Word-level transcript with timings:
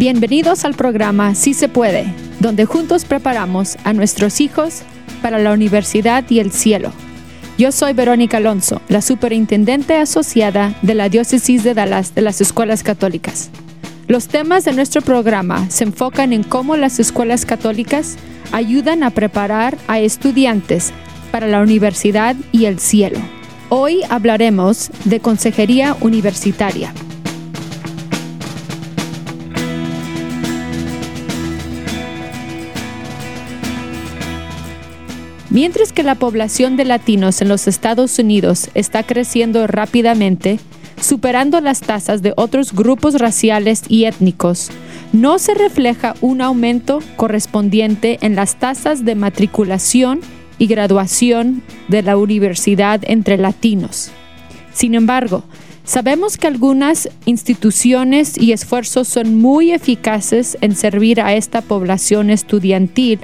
Bienvenidos 0.00 0.64
al 0.64 0.72
programa 0.72 1.34
Sí 1.34 1.52
se 1.52 1.68
puede, 1.68 2.06
donde 2.38 2.64
juntos 2.64 3.04
preparamos 3.04 3.76
a 3.84 3.92
nuestros 3.92 4.40
hijos 4.40 4.80
para 5.20 5.38
la 5.38 5.52
universidad 5.52 6.24
y 6.30 6.38
el 6.38 6.52
cielo. 6.52 6.90
Yo 7.58 7.70
soy 7.70 7.92
Verónica 7.92 8.38
Alonso, 8.38 8.80
la 8.88 9.02
superintendente 9.02 9.96
asociada 9.96 10.74
de 10.80 10.94
la 10.94 11.10
Diócesis 11.10 11.62
de 11.64 11.74
Dallas 11.74 12.14
de 12.14 12.22
las 12.22 12.40
Escuelas 12.40 12.82
Católicas. 12.82 13.50
Los 14.08 14.28
temas 14.28 14.64
de 14.64 14.72
nuestro 14.72 15.02
programa 15.02 15.68
se 15.68 15.84
enfocan 15.84 16.32
en 16.32 16.44
cómo 16.44 16.78
las 16.78 16.98
escuelas 16.98 17.44
católicas 17.44 18.16
ayudan 18.52 19.02
a 19.02 19.10
preparar 19.10 19.76
a 19.86 20.00
estudiantes 20.00 20.94
para 21.30 21.46
la 21.46 21.60
universidad 21.60 22.36
y 22.52 22.64
el 22.64 22.78
cielo. 22.78 23.18
Hoy 23.68 24.00
hablaremos 24.08 24.90
de 25.04 25.20
consejería 25.20 25.94
universitaria. 26.00 26.94
Mientras 35.50 35.92
que 35.92 36.04
la 36.04 36.14
población 36.14 36.76
de 36.76 36.84
latinos 36.84 37.42
en 37.42 37.48
los 37.48 37.66
Estados 37.66 38.16
Unidos 38.20 38.70
está 38.74 39.02
creciendo 39.02 39.66
rápidamente, 39.66 40.60
superando 41.00 41.60
las 41.60 41.80
tasas 41.80 42.22
de 42.22 42.32
otros 42.36 42.72
grupos 42.72 43.14
raciales 43.14 43.82
y 43.88 44.04
étnicos, 44.04 44.70
no 45.12 45.40
se 45.40 45.54
refleja 45.54 46.14
un 46.20 46.40
aumento 46.40 47.00
correspondiente 47.16 48.18
en 48.22 48.36
las 48.36 48.60
tasas 48.60 49.04
de 49.04 49.16
matriculación 49.16 50.20
y 50.58 50.68
graduación 50.68 51.62
de 51.88 52.02
la 52.02 52.16
universidad 52.16 53.00
entre 53.02 53.36
latinos. 53.36 54.12
Sin 54.72 54.94
embargo, 54.94 55.42
sabemos 55.82 56.36
que 56.36 56.46
algunas 56.46 57.08
instituciones 57.24 58.38
y 58.38 58.52
esfuerzos 58.52 59.08
son 59.08 59.36
muy 59.36 59.72
eficaces 59.72 60.56
en 60.60 60.76
servir 60.76 61.20
a 61.20 61.34
esta 61.34 61.60
población 61.60 62.30
estudiantil 62.30 63.18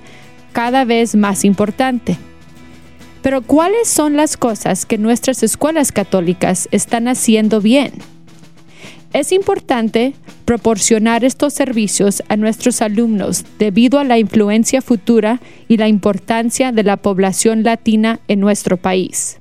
cada 0.57 0.87
vez 0.87 1.15
más 1.15 1.45
importante. 1.45 2.17
Pero 3.21 3.43
¿cuáles 3.43 3.89
son 3.89 4.17
las 4.17 4.39
cosas 4.39 4.87
que 4.87 4.97
nuestras 4.97 5.43
escuelas 5.43 5.93
católicas 5.93 6.67
están 6.71 7.09
haciendo 7.09 7.61
bien? 7.61 7.93
Es 9.13 9.33
importante 9.33 10.15
proporcionar 10.47 11.25
estos 11.25 11.53
servicios 11.53 12.23
a 12.31 12.39
nuestros 12.39 12.81
alumnos 12.81 13.45
debido 13.59 13.99
a 13.99 14.05
la 14.05 14.19
influencia 14.19 14.81
futura 14.81 15.43
y 15.69 15.77
la 15.77 15.89
importancia 15.89 16.73
de 16.73 16.85
la 16.85 16.97
población 16.97 17.63
latina 17.63 18.21
en 18.27 18.41
nuestro 18.41 18.79
país. 18.79 19.39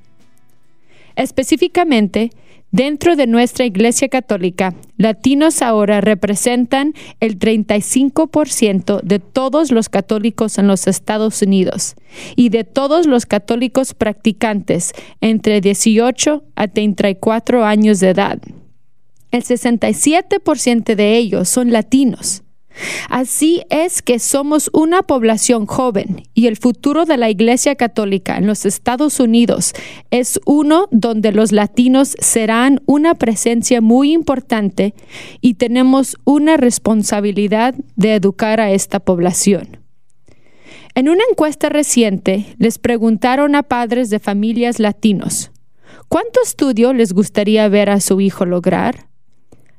Específicamente, 1.16 2.32
Dentro 2.76 3.16
de 3.16 3.26
nuestra 3.26 3.64
Iglesia 3.64 4.10
Católica, 4.10 4.76
latinos 4.98 5.62
ahora 5.62 6.02
representan 6.02 6.94
el 7.22 7.40
35% 7.40 9.00
de 9.02 9.20
todos 9.20 9.72
los 9.72 9.88
católicos 9.88 10.58
en 10.58 10.68
los 10.68 10.86
Estados 10.86 11.42
Unidos 11.42 11.96
y 12.36 12.50
de 12.50 12.66
todos 12.66 13.06
los 13.06 13.26
católicos 13.26 13.94
practicantes 13.94 14.92
entre 15.22 15.62
18 15.62 16.44
a 16.58 16.68
34 16.68 17.64
años 17.64 18.02
de 18.02 18.10
edad. 18.10 18.40
El 19.32 19.44
67% 19.46 20.96
de 20.96 21.16
ellos 21.16 21.48
son 21.48 21.72
latinos. 21.72 22.44
Así 23.10 23.64
es 23.70 24.02
que 24.02 24.20
somos 24.20 24.70
una 24.74 25.04
población 25.04 25.66
joven 25.66 26.24
y 26.34 26.48
el 26.48 26.58
futuro 26.58 27.06
de 27.06 27.18
la 27.18 27.30
Iglesia 27.30 27.76
Católica 27.76 28.38
en 28.38 28.48
los 28.48 28.66
Estados 28.66 29.20
Unidos 29.20 29.74
es 30.12 30.40
uno 30.46 30.88
donde 30.92 31.32
los 31.32 31.52
latinos 31.52 32.16
serán 32.20 32.82
una 32.86 33.16
presencia 33.16 33.82
muy 33.82 34.12
importante 34.12 34.94
y 35.42 35.56
tenemos 35.56 36.18
una 36.26 36.58
responsabilidad 36.58 37.76
de 37.96 38.16
educar 38.16 38.60
a 38.60 38.72
esta 38.72 39.00
población. 39.00 39.80
En 40.96 41.10
una 41.10 41.24
encuesta 41.30 41.70
reciente 41.70 42.56
les 42.58 42.78
preguntaron 42.78 43.56
a 43.56 43.64
padres 43.64 44.10
de 44.10 44.20
familias 44.20 44.80
latinos, 44.80 45.52
¿cuánto 46.08 46.40
estudio 46.42 46.94
les 46.94 47.12
gustaría 47.12 47.68
ver 47.68 47.90
a 47.90 48.00
su 48.00 48.22
hijo 48.22 48.46
lograr? 48.46 49.08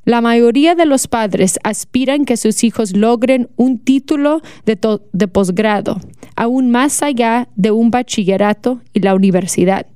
La 0.06 0.21
mayoría 0.21 0.77
de 0.77 0.87
los 0.87 1.09
padres 1.09 1.59
aspiran 1.65 2.27
que 2.27 2.37
sus 2.37 2.62
hijos 2.62 2.97
logren 2.97 3.49
un 3.56 3.81
título 3.81 4.41
de, 4.65 5.27
posgrado, 5.27 6.00
aún 6.37 6.71
más 6.71 7.03
allá 7.03 7.49
de 7.56 7.72
un 7.72 7.91
bachillerato 7.91 8.81
y 8.93 9.00
la 9.00 9.16
universidad. 9.16 9.87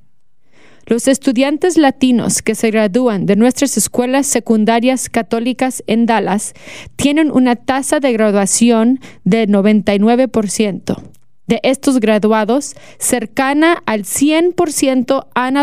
Los 0.85 1.07
estudiantes 1.07 1.77
latinos 1.77 2.41
que 2.41 2.55
se 2.55 2.71
gradúan 2.71 3.25
de 3.25 3.37
nuestras 3.37 3.77
escuelas 3.77 4.27
secundarias 4.27 5.07
católicas 5.07 5.81
en 5.87 6.07
Dallas 6.07 6.55
tienen 6.97 7.31
una 7.31 7.55
tasa 7.55 8.01
de 8.01 8.11
graduación 8.11 8.99
de 9.23 9.47
99%. 9.47 11.01
De 11.47 11.61
estos 11.63 12.01
graduados, 12.01 12.75
cercana 12.99 13.81
al 13.85 14.03
100% 14.03 15.27
han, 15.35 15.57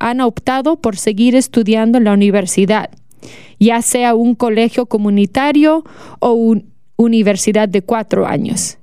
han 0.00 0.20
optado 0.22 0.80
por 0.80 0.96
seguir 0.96 1.36
estudiando 1.36 1.98
en 1.98 2.04
la 2.04 2.14
universidad 2.14 2.90
ya 3.58 3.82
sea 3.82 4.14
un 4.14 4.34
colegio 4.34 4.86
comunitario 4.86 5.84
o 6.18 6.32
una 6.32 6.62
universidad 6.96 7.68
de 7.68 7.82
cuatro 7.82 8.26
años. 8.26 8.78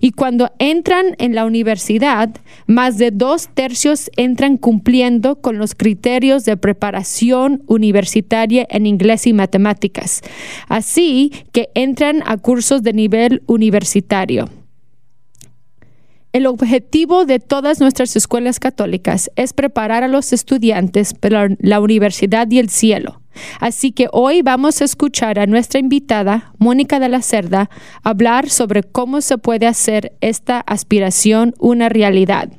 Y 0.00 0.12
cuando 0.12 0.50
entran 0.58 1.14
en 1.18 1.34
la 1.34 1.44
universidad, 1.44 2.30
más 2.66 2.98
de 2.98 3.10
dos 3.10 3.48
tercios 3.52 4.10
entran 4.16 4.56
cumpliendo 4.56 5.36
con 5.40 5.58
los 5.58 5.74
criterios 5.74 6.44
de 6.44 6.56
preparación 6.56 7.62
universitaria 7.66 8.66
en 8.70 8.86
inglés 8.86 9.26
y 9.26 9.32
matemáticas, 9.32 10.22
así 10.68 11.32
que 11.52 11.68
entran 11.74 12.22
a 12.26 12.36
cursos 12.38 12.82
de 12.82 12.92
nivel 12.92 13.42
universitario. 13.46 14.48
El 16.32 16.46
objetivo 16.46 17.26
de 17.26 17.38
todas 17.38 17.78
nuestras 17.78 18.16
escuelas 18.16 18.58
católicas 18.58 19.30
es 19.36 19.52
preparar 19.52 20.02
a 20.02 20.08
los 20.08 20.32
estudiantes 20.32 21.14
para 21.14 21.48
la 21.60 21.80
universidad 21.80 22.50
y 22.50 22.58
el 22.58 22.70
cielo. 22.70 23.20
Así 23.60 23.92
que 23.92 24.08
hoy 24.12 24.42
vamos 24.42 24.80
a 24.80 24.84
escuchar 24.84 25.38
a 25.38 25.46
nuestra 25.46 25.80
invitada, 25.80 26.52
Mónica 26.58 26.98
de 26.98 27.08
la 27.08 27.22
Cerda, 27.22 27.70
hablar 28.02 28.50
sobre 28.50 28.82
cómo 28.82 29.20
se 29.20 29.38
puede 29.38 29.66
hacer 29.66 30.16
esta 30.20 30.60
aspiración 30.60 31.54
una 31.58 31.88
realidad. 31.88 32.50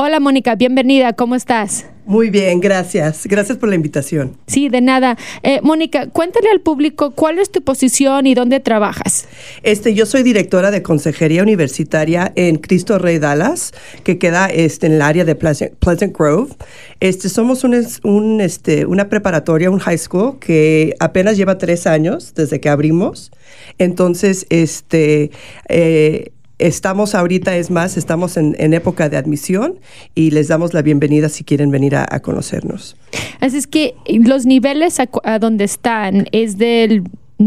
Hola 0.00 0.20
Mónica, 0.20 0.54
bienvenida, 0.54 1.12
¿cómo 1.12 1.34
estás? 1.34 1.86
Muy 2.06 2.30
bien, 2.30 2.60
gracias. 2.60 3.26
Gracias 3.26 3.58
por 3.58 3.68
la 3.68 3.74
invitación. 3.74 4.36
Sí, 4.46 4.68
de 4.68 4.80
nada. 4.80 5.18
Eh, 5.42 5.58
Mónica, 5.64 6.06
cuéntale 6.06 6.48
al 6.50 6.60
público 6.60 7.10
cuál 7.10 7.40
es 7.40 7.50
tu 7.50 7.62
posición 7.62 8.28
y 8.28 8.34
dónde 8.36 8.60
trabajas. 8.60 9.26
Este, 9.64 9.94
yo 9.94 10.06
soy 10.06 10.22
directora 10.22 10.70
de 10.70 10.84
consejería 10.84 11.42
universitaria 11.42 12.30
en 12.36 12.58
Cristo 12.58 13.00
Rey 13.00 13.18
Dallas, 13.18 13.72
que 14.04 14.18
queda 14.18 14.46
este, 14.46 14.86
en 14.86 14.92
el 14.92 15.02
área 15.02 15.24
de 15.24 15.34
Pleasant, 15.34 16.16
Grove. 16.16 16.54
Este, 17.00 17.28
somos 17.28 17.64
un, 17.64 17.84
un, 18.04 18.40
este, 18.40 18.86
una 18.86 19.08
preparatoria, 19.08 19.68
un 19.68 19.80
high 19.80 19.98
school 19.98 20.38
que 20.38 20.94
apenas 21.00 21.36
lleva 21.36 21.58
tres 21.58 21.88
años 21.88 22.34
desde 22.36 22.60
que 22.60 22.68
abrimos. 22.68 23.32
Entonces, 23.78 24.46
este, 24.48 25.32
eh, 25.68 26.30
Estamos 26.58 27.14
ahorita, 27.14 27.56
es 27.56 27.70
más, 27.70 27.96
estamos 27.96 28.36
en, 28.36 28.74
época 28.74 29.08
de 29.08 29.16
admisión 29.16 29.78
y 30.14 30.30
les 30.32 30.48
damos 30.48 30.74
la 30.74 30.82
bienvenida 30.82 31.28
si 31.28 31.44
quieren 31.44 31.70
venir 31.70 31.94
a, 31.96 32.20
conocernos. 32.20 32.96
Así 33.40 33.58
es 33.58 33.66
que 33.66 33.94
los 34.08 34.44
niveles 34.44 34.98
a, 35.00 35.38
donde 35.38 35.64
están 35.64 36.26
es 36.32 36.58
del 36.58 37.04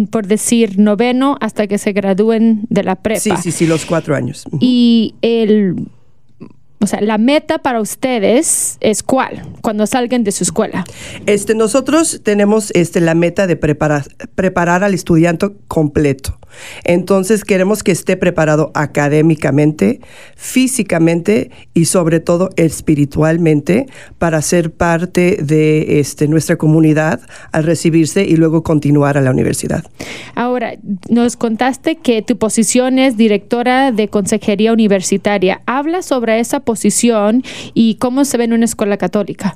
por 0.09 0.25
decir, 0.25 0.79
noveno 0.79 1.35
hasta 1.41 1.67
que 1.67 1.77
se 1.77 1.91
gradúen 1.91 2.61
de 2.69 2.83
la 2.83 2.95
prepa. 2.95 3.19
Sí, 3.19 3.31
sí, 3.41 3.51
sí, 3.51 3.67
los 3.67 3.85
cuatro 3.85 4.15
años. 4.15 4.45
Y 4.61 5.15
el 5.21 5.75
o 6.81 6.87
sea, 6.87 6.99
la 6.99 7.19
meta 7.19 7.59
para 7.59 7.79
ustedes 7.79 8.77
es 8.79 9.03
cuál 9.03 9.43
cuando 9.61 9.85
salgan 9.85 10.23
de 10.23 10.31
su 10.31 10.43
escuela. 10.43 10.83
Este, 11.27 11.53
nosotros 11.53 12.21
tenemos 12.23 12.71
este, 12.73 13.01
la 13.01 13.13
meta 13.13 13.45
de 13.45 13.55
preparar, 13.55 14.05
preparar 14.33 14.83
al 14.83 14.95
estudiante 14.95 15.51
completo. 15.67 16.39
Entonces 16.83 17.43
queremos 17.43 17.83
que 17.83 17.91
esté 17.91 18.17
preparado 18.17 18.71
académicamente, 18.73 20.01
físicamente 20.35 21.51
y 21.73 21.85
sobre 21.85 22.19
todo 22.19 22.49
espiritualmente 22.55 23.87
para 24.17 24.41
ser 24.41 24.71
parte 24.71 25.37
de 25.41 25.99
este, 25.99 26.27
nuestra 26.27 26.55
comunidad 26.55 27.21
al 27.51 27.63
recibirse 27.63 28.23
y 28.23 28.35
luego 28.35 28.63
continuar 28.63 29.17
a 29.17 29.21
la 29.21 29.31
universidad. 29.31 29.83
Ahora, 30.35 30.73
nos 31.09 31.35
contaste 31.35 31.95
que 31.95 32.21
tu 32.21 32.37
posición 32.37 32.99
es 32.99 33.17
directora 33.17 33.91
de 33.91 34.07
consejería 34.07 34.73
universitaria. 34.73 35.61
Habla 35.65 36.01
sobre 36.01 36.39
esa 36.39 36.61
posición 36.61 37.43
y 37.73 37.95
cómo 37.95 38.25
se 38.25 38.37
ve 38.37 38.45
en 38.45 38.53
una 38.53 38.65
escuela 38.65 38.97
católica? 38.97 39.55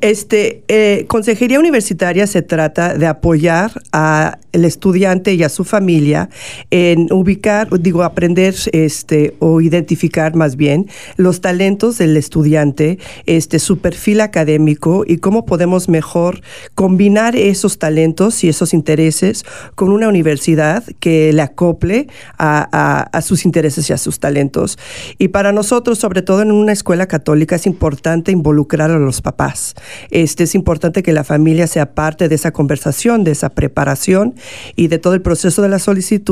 Este, 0.00 0.62
eh, 0.68 1.04
consejería 1.08 1.58
universitaria 1.58 2.26
se 2.26 2.42
trata 2.42 2.94
de 2.94 3.06
apoyar 3.06 3.70
al 3.92 4.36
estudiante 4.52 5.34
y 5.34 5.42
a 5.42 5.48
su 5.48 5.64
familia 5.64 6.28
en 6.70 7.12
ubicar, 7.12 7.68
digo, 7.80 8.02
aprender 8.02 8.54
este, 8.72 9.34
o 9.38 9.60
identificar 9.60 10.34
más 10.34 10.56
bien 10.56 10.88
los 11.16 11.40
talentos 11.40 11.98
del 11.98 12.16
estudiante, 12.16 12.98
este, 13.26 13.58
su 13.58 13.78
perfil 13.78 14.20
académico 14.20 15.04
y 15.06 15.18
cómo 15.18 15.46
podemos 15.46 15.88
mejor 15.88 16.40
combinar 16.74 17.36
esos 17.36 17.78
talentos 17.78 18.42
y 18.44 18.48
esos 18.48 18.74
intereses 18.74 19.44
con 19.74 19.90
una 19.90 20.08
universidad 20.08 20.84
que 21.00 21.32
le 21.32 21.42
acople 21.42 22.08
a, 22.38 23.08
a 23.12 23.22
sus 23.22 23.44
intereses 23.44 23.88
y 23.90 23.92
a 23.92 23.98
sus 23.98 24.20
talentos. 24.20 24.78
Y 25.18 25.28
para 25.28 25.52
nosotros, 25.52 25.98
sobre 25.98 26.22
todo 26.22 26.42
en 26.42 26.52
una 26.52 26.72
escuela 26.72 27.06
católica, 27.06 27.56
es 27.56 27.66
importante 27.66 28.32
involucrar 28.32 28.90
a 28.90 28.98
los 28.98 29.22
papás. 29.22 29.74
Este, 30.10 30.44
es 30.44 30.54
importante 30.54 31.02
que 31.02 31.12
la 31.12 31.24
familia 31.24 31.66
sea 31.66 31.94
parte 31.94 32.28
de 32.28 32.34
esa 32.34 32.52
conversación, 32.52 33.24
de 33.24 33.32
esa 33.32 33.50
preparación 33.50 34.34
y 34.76 34.88
de 34.88 34.98
todo 34.98 35.14
el 35.14 35.22
proceso 35.22 35.62
de 35.62 35.68
la 35.68 35.78
solicitud, 35.78 36.25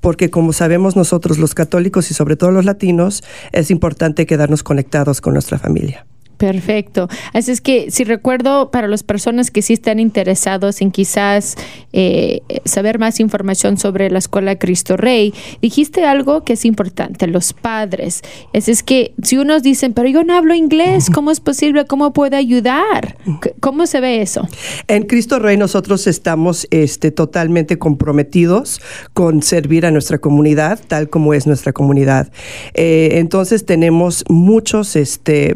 porque 0.00 0.30
como 0.30 0.52
sabemos 0.52 0.96
nosotros 0.96 1.38
los 1.38 1.54
católicos 1.54 2.10
y 2.10 2.14
sobre 2.14 2.36
todo 2.36 2.50
los 2.50 2.64
latinos, 2.64 3.22
es 3.52 3.70
importante 3.70 4.26
quedarnos 4.26 4.62
conectados 4.62 5.20
con 5.20 5.34
nuestra 5.34 5.58
familia. 5.58 6.06
Perfecto. 6.42 7.08
Así 7.32 7.52
es 7.52 7.60
que 7.60 7.92
si 7.92 8.02
recuerdo 8.02 8.72
para 8.72 8.88
las 8.88 9.04
personas 9.04 9.52
que 9.52 9.62
sí 9.62 9.74
están 9.74 10.00
interesados 10.00 10.80
en 10.80 10.90
quizás 10.90 11.54
eh, 11.92 12.40
saber 12.64 12.98
más 12.98 13.20
información 13.20 13.78
sobre 13.78 14.10
la 14.10 14.18
escuela 14.18 14.58
Cristo 14.58 14.96
Rey, 14.96 15.32
dijiste 15.60 16.04
algo 16.04 16.42
que 16.42 16.54
es 16.54 16.64
importante, 16.64 17.28
los 17.28 17.52
padres. 17.52 18.22
Así 18.52 18.72
es 18.72 18.82
que 18.82 19.14
si 19.22 19.38
unos 19.38 19.62
dicen, 19.62 19.92
pero 19.92 20.08
yo 20.08 20.24
no 20.24 20.34
hablo 20.34 20.52
inglés, 20.52 21.10
¿cómo 21.14 21.30
es 21.30 21.38
posible? 21.38 21.84
¿Cómo 21.84 22.12
puedo 22.12 22.36
ayudar? 22.36 23.16
¿Cómo 23.60 23.86
se 23.86 24.00
ve 24.00 24.20
eso? 24.20 24.48
En 24.88 25.04
Cristo 25.04 25.38
Rey 25.38 25.56
nosotros 25.56 26.08
estamos 26.08 26.66
este, 26.72 27.12
totalmente 27.12 27.78
comprometidos 27.78 28.80
con 29.12 29.42
servir 29.42 29.86
a 29.86 29.92
nuestra 29.92 30.18
comunidad, 30.18 30.80
tal 30.88 31.08
como 31.08 31.34
es 31.34 31.46
nuestra 31.46 31.72
comunidad. 31.72 32.32
Eh, 32.74 33.10
entonces 33.12 33.64
tenemos 33.64 34.24
muchos 34.28 34.96
este, 34.96 35.54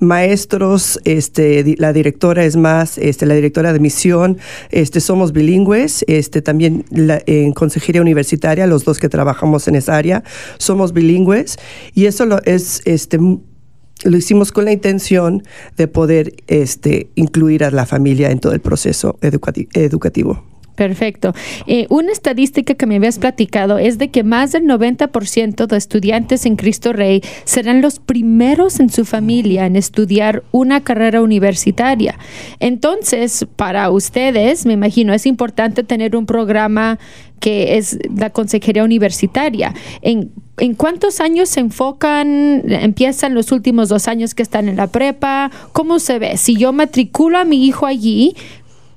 maestros, 0.00 0.98
este, 1.04 1.76
la 1.78 1.92
directora 1.92 2.44
es 2.44 2.56
más, 2.56 2.98
este, 2.98 3.26
la 3.26 3.34
directora 3.34 3.72
de 3.72 3.80
misión, 3.80 4.38
este, 4.70 5.00
somos 5.00 5.32
bilingües, 5.32 6.04
este, 6.08 6.42
también 6.42 6.84
en 6.90 7.52
consejería 7.52 8.00
universitaria, 8.00 8.66
los 8.66 8.84
dos 8.84 8.98
que 8.98 9.08
trabajamos 9.08 9.68
en 9.68 9.76
esa 9.76 9.96
área, 9.96 10.24
somos 10.58 10.92
bilingües 10.92 11.58
y 11.94 12.06
eso 12.06 12.26
lo 12.26 12.42
es, 12.44 12.82
este, 12.84 13.18
lo 13.18 14.16
hicimos 14.16 14.52
con 14.52 14.64
la 14.64 14.72
intención 14.72 15.42
de 15.76 15.88
poder 15.88 16.34
este, 16.46 17.10
incluir 17.14 17.64
a 17.64 17.70
la 17.70 17.86
familia 17.86 18.30
en 18.30 18.40
todo 18.40 18.52
el 18.52 18.60
proceso 18.60 19.18
educativo. 19.20 20.44
Perfecto. 20.80 21.34
Eh, 21.66 21.84
una 21.90 22.10
estadística 22.10 22.72
que 22.72 22.86
me 22.86 22.96
habías 22.96 23.18
platicado 23.18 23.76
es 23.76 23.98
de 23.98 24.08
que 24.08 24.24
más 24.24 24.52
del 24.52 24.64
90% 24.64 25.66
de 25.66 25.76
estudiantes 25.76 26.46
en 26.46 26.56
Cristo 26.56 26.94
Rey 26.94 27.20
serán 27.44 27.82
los 27.82 27.98
primeros 27.98 28.80
en 28.80 28.88
su 28.88 29.04
familia 29.04 29.66
en 29.66 29.76
estudiar 29.76 30.42
una 30.52 30.82
carrera 30.82 31.20
universitaria. 31.20 32.18
Entonces, 32.60 33.46
para 33.56 33.90
ustedes, 33.90 34.64
me 34.64 34.72
imagino, 34.72 35.12
es 35.12 35.26
importante 35.26 35.84
tener 35.84 36.16
un 36.16 36.24
programa 36.24 36.98
que 37.40 37.76
es 37.76 37.98
la 38.16 38.30
consejería 38.30 38.84
universitaria. 38.84 39.74
¿En, 40.00 40.30
¿En 40.58 40.74
cuántos 40.74 41.20
años 41.20 41.48
se 41.48 41.60
enfocan? 41.60 42.62
¿Empiezan 42.70 43.34
los 43.34 43.50
últimos 43.50 43.88
dos 43.88 44.08
años 44.08 44.34
que 44.34 44.42
están 44.42 44.68
en 44.68 44.76
la 44.76 44.88
prepa? 44.88 45.50
¿Cómo 45.72 45.98
se 45.98 46.18
ve? 46.18 46.36
Si 46.36 46.56
yo 46.56 46.72
matriculo 46.74 47.38
a 47.38 47.44
mi 47.44 47.66
hijo 47.66 47.86
allí, 47.86 48.36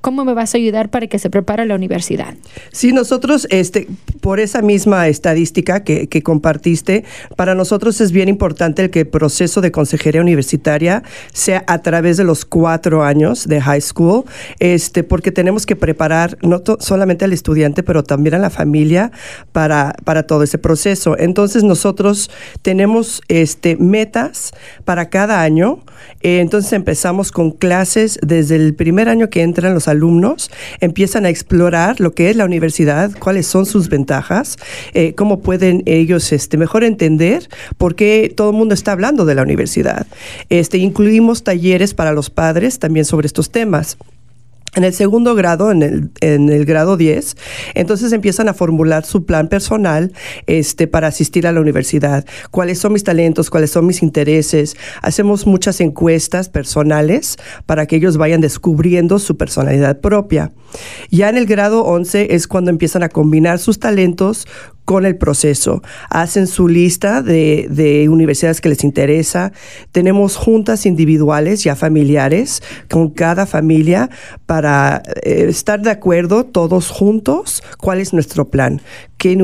¿Cómo 0.04 0.26
me 0.26 0.34
vas 0.34 0.52
a 0.54 0.58
ayudar 0.58 0.90
para 0.90 1.06
que 1.06 1.18
se 1.18 1.30
prepare 1.30 1.64
la 1.64 1.74
universidad? 1.74 2.34
Sí, 2.72 2.92
nosotros, 2.92 3.46
este, 3.48 3.88
por 4.20 4.38
esa 4.38 4.60
misma 4.60 5.08
estadística 5.08 5.82
que, 5.82 6.22
compartiste, 6.22 7.04
para 7.36 7.54
nosotros 7.54 8.02
es 8.02 8.12
bien 8.12 8.28
importante 8.28 8.82
el 8.82 8.90
que 8.90 9.00
el 9.00 9.06
proceso 9.06 9.62
de 9.62 9.72
consejería 9.72 10.20
universitaria 10.20 11.02
sea 11.32 11.64
a 11.66 11.80
través 11.80 12.18
de 12.18 12.24
los 12.24 12.44
cuatro 12.44 13.02
años 13.02 13.48
de 13.48 13.62
high 13.62 13.80
school, 13.80 14.24
este, 14.58 15.04
porque 15.04 15.32
tenemos 15.32 15.64
que 15.64 15.74
preparar 15.74 16.36
no 16.42 16.62
solamente 16.80 17.24
al 17.24 17.32
estudiante, 17.32 17.82
pero 17.82 18.04
también 18.04 18.34
a 18.34 18.38
la 18.38 18.50
familia 18.50 19.10
para, 19.52 19.96
para 20.04 20.24
todo 20.24 20.42
ese 20.42 20.58
proceso. 20.58 21.16
Entonces, 21.18 21.64
nosotros 21.64 22.30
tenemos 22.60 23.22
este, 23.28 23.76
metas 23.76 24.52
para 24.84 25.08
cada 25.08 25.40
año. 25.40 25.78
entonces, 26.20 26.74
empezamos 26.74 27.32
con 27.32 27.52
clases 27.52 28.18
desde 28.20 28.56
el 28.56 28.74
primer 28.74 29.08
año 29.08 29.30
que 29.30 29.40
entran 29.40 29.72
los 29.72 29.88
alumnos 29.88 29.93
empiezan 30.80 31.26
a 31.26 31.30
explorar 31.30 32.00
lo 32.00 32.14
que 32.14 32.30
es 32.30 32.36
la 32.36 32.44
universidad, 32.44 33.10
cuáles 33.18 33.46
son 33.46 33.66
sus 33.66 33.88
ventajas, 33.88 34.56
eh, 34.92 35.14
cómo 35.14 35.40
pueden 35.40 35.82
ellos 35.86 36.32
este, 36.32 36.56
mejor 36.56 36.84
entender 36.84 37.48
por 37.78 37.94
qué 37.94 38.32
todo 38.34 38.50
el 38.50 38.56
mundo 38.56 38.74
está 38.74 38.92
hablando 38.92 39.24
de 39.24 39.34
la 39.34 39.42
universidad. 39.42 40.06
Este, 40.48 40.78
incluimos 40.78 41.44
talleres 41.44 41.94
para 41.94 42.12
los 42.12 42.30
padres 42.30 42.78
también 42.78 43.04
sobre 43.04 43.26
estos 43.26 43.50
temas. 43.50 43.96
En 44.76 44.82
el 44.82 44.92
segundo 44.92 45.36
grado, 45.36 45.70
en 45.70 45.82
el, 45.82 46.10
en 46.20 46.48
el 46.48 46.64
grado 46.64 46.96
10, 46.96 47.36
entonces 47.74 48.12
empiezan 48.12 48.48
a 48.48 48.54
formular 48.54 49.04
su 49.04 49.24
plan 49.24 49.48
personal 49.48 50.12
este, 50.46 50.88
para 50.88 51.06
asistir 51.08 51.46
a 51.46 51.52
la 51.52 51.60
universidad. 51.60 52.24
¿Cuáles 52.50 52.80
son 52.80 52.92
mis 52.92 53.04
talentos? 53.04 53.50
¿Cuáles 53.50 53.70
son 53.70 53.86
mis 53.86 54.02
intereses? 54.02 54.76
Hacemos 55.00 55.46
muchas 55.46 55.80
encuestas 55.80 56.48
personales 56.48 57.36
para 57.66 57.86
que 57.86 57.96
ellos 57.96 58.16
vayan 58.16 58.40
descubriendo 58.40 59.20
su 59.20 59.36
personalidad 59.36 60.00
propia. 60.00 60.52
Ya 61.08 61.28
en 61.28 61.36
el 61.36 61.46
grado 61.46 61.84
11 61.84 62.34
es 62.34 62.48
cuando 62.48 62.72
empiezan 62.72 63.04
a 63.04 63.08
combinar 63.08 63.60
sus 63.60 63.78
talentos 63.78 64.48
con 64.84 65.06
el 65.06 65.16
proceso. 65.16 65.82
Hacen 66.10 66.46
su 66.46 66.68
lista 66.68 67.22
de, 67.22 68.06
universidades 68.10 68.60
que 68.60 68.68
les 68.68 68.84
interesa. 68.84 69.52
Tenemos 69.92 70.36
juntas 70.36 70.86
individuales 70.86 71.64
ya 71.64 71.74
familiares 71.76 72.62
con 72.90 73.10
cada 73.10 73.46
familia 73.46 74.10
para 74.46 75.02
eh, 75.22 75.46
estar 75.48 75.80
de 75.80 75.90
acuerdo 75.90 76.44
todos 76.44 76.90
juntos 76.90 77.62
cuál 77.78 78.00
es 78.00 78.12
nuestro 78.12 78.48
plan, 78.48 78.80
qué 79.16 79.36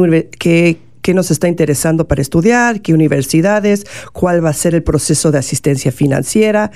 qué 1.02 1.14
nos 1.14 1.31
está 1.31 1.49
interesando 1.49 2.06
para 2.06 2.23
estudiar, 2.23 2.82
qué 2.82 2.94
universidades, 2.94 3.87
cuál 4.12 4.44
va 4.44 4.50
a 4.50 4.55
ser 4.55 4.75
el 4.75 4.82
proceso 4.82 5.31
de 5.31 5.38
asistencia 5.38 5.93
financiera, 5.93 6.70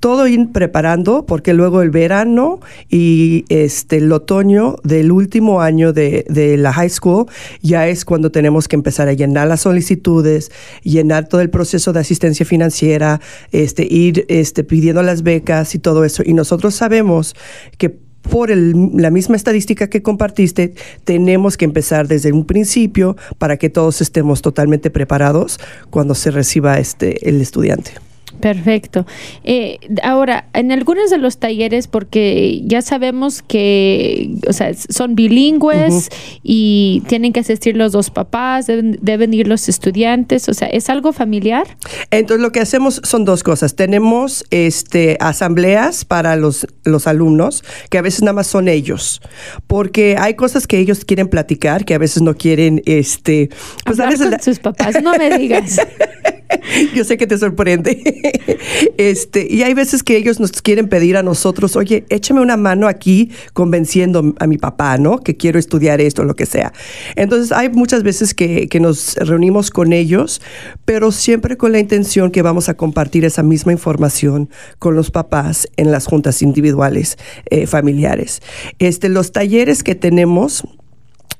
todo 0.00 0.26
ir 0.26 0.50
preparando 0.52 1.26
porque 1.26 1.54
luego 1.54 1.82
el 1.82 1.90
verano 1.90 2.60
y 2.88 3.44
este 3.48 3.98
el 3.98 4.10
otoño 4.12 4.76
del 4.82 5.12
último 5.12 5.60
año 5.60 5.92
de, 5.92 6.24
de 6.28 6.56
la 6.56 6.72
high 6.72 6.90
school 6.90 7.26
ya 7.62 7.88
es 7.88 8.04
cuando 8.04 8.30
tenemos 8.30 8.68
que 8.68 8.76
empezar 8.76 9.08
a 9.08 9.12
llenar 9.12 9.48
las 9.48 9.62
solicitudes, 9.62 10.50
llenar 10.82 11.28
todo 11.28 11.40
el 11.40 11.50
proceso 11.50 11.92
de 11.92 12.00
asistencia 12.00 12.46
financiera, 12.46 13.20
este 13.52 13.86
ir 13.90 14.24
este 14.28 14.64
pidiendo 14.64 15.02
las 15.02 15.22
becas 15.22 15.74
y 15.74 15.78
todo 15.78 16.04
eso. 16.04 16.22
Y 16.24 16.34
nosotros 16.34 16.74
sabemos 16.74 17.34
que 17.78 18.09
por 18.22 18.50
la 18.50 19.10
misma 19.10 19.36
estadística 19.36 19.88
que 19.88 20.02
compartiste, 20.02 20.74
tenemos 21.04 21.56
que 21.56 21.64
empezar 21.64 22.06
desde 22.08 22.32
un 22.32 22.44
principio 22.44 23.16
para 23.38 23.56
que 23.56 23.70
todos 23.70 24.00
estemos 24.00 24.42
totalmente 24.42 24.90
preparados 24.90 25.58
cuando 25.90 26.14
se 26.14 26.30
reciba 26.30 26.78
este 26.78 27.28
el 27.28 27.40
estudiante. 27.40 28.09
Perfecto. 28.38 29.06
Eh, 29.44 29.78
ahora, 30.02 30.48
en 30.54 30.72
algunos 30.72 31.10
de 31.10 31.18
los 31.18 31.38
talleres, 31.38 31.88
porque 31.88 32.62
ya 32.64 32.82
sabemos 32.82 33.42
que 33.42 34.30
o 34.48 34.52
sea, 34.52 34.72
son 34.74 35.14
bilingües 35.14 36.08
y 36.42 37.02
tienen 37.06 37.32
que 37.32 37.40
asistir 37.40 37.76
los 37.76 37.92
dos 37.92 38.10
papás, 38.10 38.66
deben, 38.66 39.34
ir 39.34 39.48
los 39.48 39.68
estudiantes, 39.68 40.48
o 40.48 40.54
sea, 40.54 40.68
¿es 40.68 40.90
algo 40.90 41.12
familiar? 41.12 41.76
Entonces, 42.10 42.42
lo 42.42 42.52
que 42.52 42.60
hacemos 42.60 43.00
son 43.04 43.24
dos 43.24 43.42
cosas. 43.42 43.74
Tenemos 43.74 44.44
este, 44.50 45.16
asambleas 45.20 46.04
para 46.04 46.36
los, 46.36 46.66
los 46.84 47.06
alumnos, 47.06 47.64
que 47.90 47.98
a 47.98 48.02
veces 48.02 48.22
nada 48.22 48.34
más 48.34 48.46
son 48.46 48.68
ellos, 48.68 49.20
porque 49.66 50.16
hay 50.18 50.34
cosas 50.34 50.66
que 50.66 50.78
ellos 50.78 51.04
quieren 51.04 51.28
platicar, 51.28 51.84
que 51.84 51.94
a 51.94 51.98
veces 51.98 52.22
no 52.22 52.34
quieren, 52.34 52.82
este... 52.86 53.50
Pues 53.84 54.00
Hablar 54.00 54.18
con 54.18 54.40
sus 54.40 54.58
papás, 54.58 55.02
no 55.02 55.16
me 55.16 55.38
digas. 55.38 55.80
Yo 56.94 57.04
sé 57.04 57.16
que 57.16 57.26
te 57.26 57.38
sorprende. 57.38 58.02
Este, 58.96 59.46
y 59.50 59.62
hay 59.62 59.72
veces 59.72 60.02
que 60.02 60.16
ellos 60.16 60.40
nos 60.40 60.52
quieren 60.52 60.88
pedir 60.88 61.16
a 61.16 61.22
nosotros, 61.22 61.76
oye, 61.76 62.04
échame 62.10 62.40
una 62.40 62.58
mano 62.58 62.86
aquí 62.86 63.30
convenciendo 63.54 64.34
a 64.38 64.46
mi 64.46 64.58
papá, 64.58 64.98
¿no? 64.98 65.18
Que 65.18 65.36
quiero 65.36 65.58
estudiar 65.58 66.00
esto, 66.00 66.24
lo 66.24 66.36
que 66.36 66.44
sea. 66.44 66.72
Entonces, 67.16 67.52
hay 67.52 67.70
muchas 67.70 68.02
veces 68.02 68.34
que, 68.34 68.68
nos 68.80 69.14
reunimos 69.16 69.70
con 69.70 69.92
ellos, 69.92 70.42
pero 70.84 71.12
siempre 71.12 71.56
con 71.56 71.72
la 71.72 71.78
intención 71.78 72.30
que 72.30 72.42
vamos 72.42 72.68
a 72.68 72.74
compartir 72.74 73.24
esa 73.24 73.42
misma 73.42 73.72
información 73.72 74.50
con 74.78 74.94
los 74.94 75.10
papás 75.10 75.68
en 75.76 75.90
las 75.90 76.06
juntas 76.06 76.42
individuales 76.42 77.16
eh, 77.46 77.66
familiares. 77.66 78.42
Este, 78.78 79.08
los 79.08 79.32
talleres 79.32 79.82
que 79.82 79.94
tenemos 79.94 80.64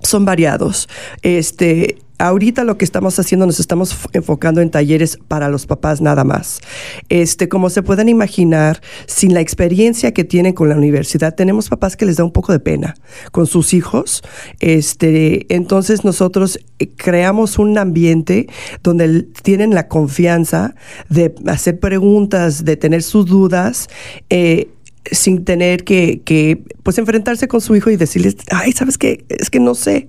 son 0.03 0.25
variados. 0.25 0.89
Este, 1.23 1.99
ahorita 2.21 2.65
lo 2.65 2.77
que 2.77 2.85
estamos 2.85 3.19
haciendo, 3.19 3.47
nos 3.47 3.61
estamos 3.61 3.97
enfocando 4.13 4.61
en 4.61 4.71
talleres 4.71 5.19
para 5.29 5.49
los 5.49 5.67
papás 5.67 6.01
nada 6.01 6.23
más. 6.25 6.61
Este, 7.09 7.49
como 7.49 7.71
se 7.71 7.83
pueden 7.83 8.09
imaginar, 8.09 8.81
sin 9.07 9.35
la 9.35 9.41
experiencia 9.41 10.13
que 10.13 10.25
tienen 10.25 10.53
con 10.53 10.69
la 10.69 10.77
universidad, 10.77 11.35
tenemos 11.35 11.69
papás 11.69 11.97
que 11.97 12.07
les 12.07 12.17
da 12.17 12.25
un 12.25 12.33
poco 12.33 12.53
de 12.53 12.61
pena 12.61 12.95
con 13.33 13.47
sus 13.47 13.75
hijos. 13.75 14.23
Este, 14.61 15.53
entonces 15.55 16.05
nosotros 16.05 16.61
eh, 16.79 16.91
creamos 16.95 17.59
un 17.59 17.79
ambiente 17.79 18.49
donde 18.83 19.23
tienen 19.43 19.75
la 19.75 19.89
confianza 19.89 20.75
de 21.09 21.35
hacer 21.47 21.81
preguntas, 21.81 22.65
de 22.65 22.77
tener 22.77 23.03
sus 23.03 23.27
dudas. 23.27 23.89
Eh, 24.29 24.69
sin 25.11 25.45
tener 25.45 25.85
que, 25.85 26.21
que, 26.25 26.63
pues 26.83 26.99
enfrentarse 26.99 27.49
con 27.49 27.61
su 27.61 27.75
hijo 27.75 27.91
y 27.91 27.97
decirles, 27.97 28.37
ay, 28.51 28.73
¿sabes 28.73 28.99
qué? 28.99 29.25
Es 29.29 29.51
que 29.51 29.61
no 29.61 29.75
sé. 29.75 30.09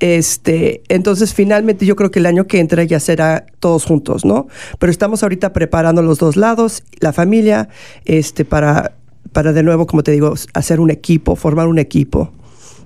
Este, 0.00 0.82
entonces 0.88 1.34
finalmente 1.34 1.86
yo 1.86 1.96
creo 1.96 2.10
que 2.10 2.20
el 2.20 2.26
año 2.26 2.46
que 2.46 2.60
entra 2.60 2.84
ya 2.84 3.00
será 3.00 3.46
todos 3.60 3.84
juntos, 3.84 4.24
¿no? 4.24 4.46
Pero 4.78 4.90
estamos 4.90 5.22
ahorita 5.22 5.52
preparando 5.52 6.02
los 6.02 6.18
dos 6.18 6.36
lados, 6.36 6.82
la 7.00 7.12
familia, 7.12 7.68
este, 8.04 8.44
para, 8.44 8.96
para 9.32 9.52
de 9.52 9.62
nuevo, 9.62 9.86
como 9.86 10.02
te 10.02 10.12
digo, 10.12 10.34
hacer 10.54 10.80
un 10.80 10.90
equipo, 10.90 11.36
formar 11.36 11.66
un 11.66 11.78
equipo. 11.78 12.32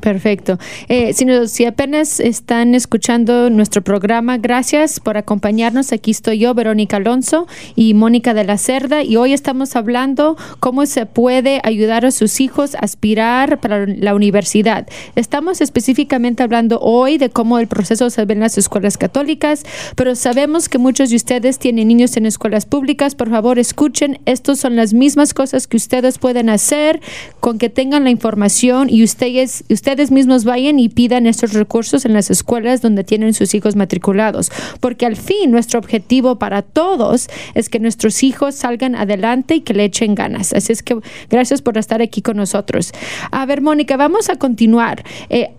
Perfecto. 0.02 0.59
Eh, 0.88 1.12
si, 1.12 1.25
si 1.47 1.64
apenas 1.64 2.18
están 2.18 2.75
escuchando 2.75 3.50
nuestro 3.50 3.82
programa, 3.82 4.37
gracias 4.37 4.99
por 4.99 5.16
acompañarnos. 5.16 5.92
Aquí 5.92 6.11
estoy 6.11 6.40
yo, 6.40 6.54
Verónica 6.54 6.97
Alonso 6.97 7.47
y 7.76 7.94
Mónica 7.94 8.35
de 8.35 8.42
la 8.42 8.59
Cerda, 8.59 9.04
y 9.04 9.14
hoy 9.14 9.32
estamos 9.32 9.76
hablando 9.76 10.37
cómo 10.59 10.87
se 10.87 11.06
puede 11.06 11.61
ayudar 11.62 12.04
a 12.04 12.11
sus 12.11 12.40
hijos 12.40 12.75
a 12.75 12.78
aspirar 12.78 13.61
para 13.61 13.87
la 13.87 14.16
universidad. 14.16 14.88
Estamos 15.14 15.61
específicamente 15.61 16.42
hablando 16.42 16.80
hoy 16.80 17.16
de 17.16 17.30
cómo 17.30 17.61
el 17.61 17.68
proceso 17.68 18.11
se 18.11 18.25
ve 18.25 18.35
en 18.35 18.40
las 18.40 18.59
escuelas 18.59 18.99
católicas, 18.99 19.62
pero 19.94 20.16
sabemos 20.16 20.68
que 20.68 20.78
muchos 20.78 21.11
de 21.11 21.16
ustedes 21.16 21.61
tienen 21.61 21.87
niños 21.87 22.16
en 22.16 22.26
escuelas 22.26 22.66
públicas. 22.66 23.14
Por 23.14 23.30
favor, 23.30 23.61
escuchen, 23.61 24.18
estas 24.26 24.59
son 24.59 24.75
las 24.75 24.94
mismas 24.94 25.32
cosas 25.32 25.68
que 25.68 25.76
ustedes 25.76 26.18
pueden 26.18 26.50
hacer 26.50 27.00
con 27.38 27.59
que 27.59 27.71
tengan 27.71 28.02
la 28.02 28.11
información 28.11 28.90
y 28.90 29.04
ustedes, 29.04 29.62
ustedes 29.71 29.91
ustedes 29.92 30.11
mismos 30.11 30.44
vayan 30.44 30.78
y 30.78 30.88
pidan 30.88 31.26
estos 31.26 31.52
recursos 31.52 32.06
en 32.06 32.14
las 32.14 32.30
escuelas 32.30 32.80
donde 32.80 33.04
tienen 33.04 33.34
sus 33.34 33.54
hijos 33.54 33.76
matriculados, 33.76 34.50
porque 34.80 35.04
al 35.04 35.16
fin 35.16 35.50
nuestro 35.50 35.78
objetivo 35.78 36.38
para 36.38 36.62
todos 36.62 37.28
es 37.52 37.68
que 37.68 37.78
nuestros 37.78 38.22
hijos 38.22 38.54
salgan 38.54 38.96
adelante 38.96 39.56
y 39.56 39.61
que 39.61 39.75
le 39.75 39.84
echen 39.84 40.14
ganas. 40.14 40.54
Así 40.54 40.72
es 40.72 40.82
que 40.82 40.96
gracias 41.28 41.61
por 41.61 41.76
estar 41.76 42.00
aquí 42.00 42.22
con 42.22 42.38
nosotros. 42.38 42.92
A 43.30 43.44
ver, 43.44 43.61
Mónica, 43.61 43.99
vamos 43.99 44.30
a 44.30 44.37
continuar. 44.37 45.04
Eh, 45.28 45.50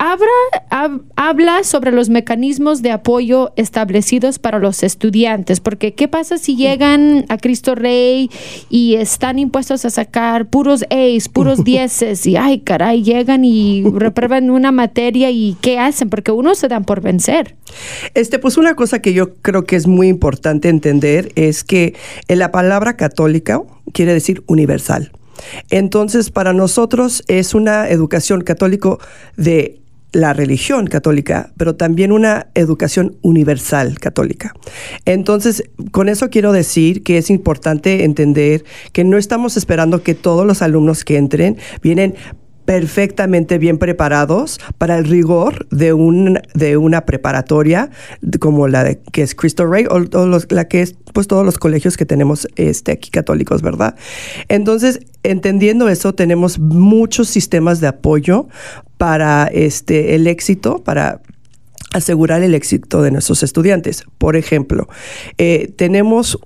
habla 1.15 1.63
sobre 1.63 1.91
los 1.91 2.09
mecanismos 2.09 2.81
de 2.81 2.89
apoyo 2.89 3.53
establecidos 3.55 4.39
para 4.39 4.57
los 4.57 4.81
estudiantes, 4.81 5.59
porque 5.59 5.93
¿qué 5.93 6.07
pasa 6.07 6.39
si 6.39 6.55
llegan 6.55 7.25
a 7.29 7.37
Cristo 7.37 7.75
Rey 7.75 8.31
y 8.71 8.95
están 8.95 9.37
impuestos 9.37 9.85
a 9.85 9.91
sacar 9.91 10.47
puros 10.47 10.85
A's, 10.89 11.29
puros 11.29 11.63
dieces 11.63 12.25
y 12.25 12.35
ay, 12.35 12.61
caray, 12.61 13.03
llegan 13.03 13.45
y 13.45 13.83
en 14.31 14.49
una 14.49 14.71
materia 14.71 15.31
y 15.31 15.57
qué 15.61 15.79
hacen, 15.79 16.09
porque 16.09 16.31
unos 16.31 16.57
se 16.57 16.67
dan 16.67 16.85
por 16.85 17.01
vencer. 17.01 17.55
Este, 18.13 18.39
pues 18.39 18.57
una 18.57 18.75
cosa 18.75 18.99
que 18.99 19.13
yo 19.13 19.35
creo 19.35 19.65
que 19.65 19.75
es 19.75 19.87
muy 19.87 20.07
importante 20.07 20.69
entender 20.69 21.31
es 21.35 21.63
que 21.63 21.95
en 22.27 22.39
la 22.39 22.51
palabra 22.51 22.95
católica 22.97 23.61
quiere 23.93 24.13
decir 24.13 24.43
universal. 24.47 25.11
Entonces, 25.69 26.29
para 26.29 26.53
nosotros 26.53 27.23
es 27.27 27.53
una 27.53 27.89
educación 27.89 28.41
católico 28.41 28.99
de 29.35 29.79
la 30.13 30.31
religión 30.31 30.85
católica, 30.85 31.51
pero 31.57 31.75
también 31.75 32.11
una 32.11 32.47
educación 32.53 33.17
universal 33.23 33.99
católica. 33.99 34.53
Entonces, 35.05 35.63
con 35.91 36.07
eso 36.07 36.29
quiero 36.29 36.51
decir 36.51 37.01
que 37.01 37.17
es 37.17 37.31
importante 37.31 38.03
entender 38.03 38.63
que 38.91 39.03
no 39.03 39.17
estamos 39.17 39.57
esperando 39.57 40.03
que 40.03 40.13
todos 40.13 40.45
los 40.45 40.61
alumnos 40.61 41.03
que 41.03 41.17
entren 41.17 41.57
vienen 41.81 42.13
perfectamente 42.65 43.57
bien 43.57 43.77
preparados 43.77 44.59
para 44.77 44.97
el 44.97 45.05
rigor 45.05 45.67
de, 45.69 45.93
un, 45.93 46.39
de 46.53 46.77
una 46.77 47.05
preparatoria 47.05 47.89
como 48.39 48.67
la 48.67 48.83
de, 48.83 48.99
que 49.11 49.21
es 49.21 49.35
Cristo 49.35 49.65
Rey 49.65 49.85
o, 49.89 49.99
la 50.49 50.67
que 50.67 50.81
es 50.81 50.95
pues 51.13 51.27
todos 51.27 51.45
los 51.45 51.57
colegios 51.57 51.97
que 51.97 52.05
tenemos 52.05 52.47
este, 52.55 52.93
aquí 52.93 53.09
católicos, 53.11 53.61
¿verdad? 53.61 53.95
Entonces, 54.47 54.99
entendiendo 55.23 55.89
eso, 55.89 56.13
tenemos 56.13 56.59
muchos 56.59 57.27
sistemas 57.29 57.79
de 57.79 57.87
apoyo 57.87 58.47
para 58.97 59.47
este, 59.47 60.15
el 60.15 60.27
éxito, 60.27 60.83
para 60.83 61.21
asegurar 61.93 62.43
el 62.43 62.55
éxito 62.55 63.01
de 63.01 63.11
nuestros 63.11 63.43
estudiantes. 63.43 64.03
Por 64.17 64.35
ejemplo, 64.35 64.87
eh, 65.37 65.71
tenemos 65.75 66.37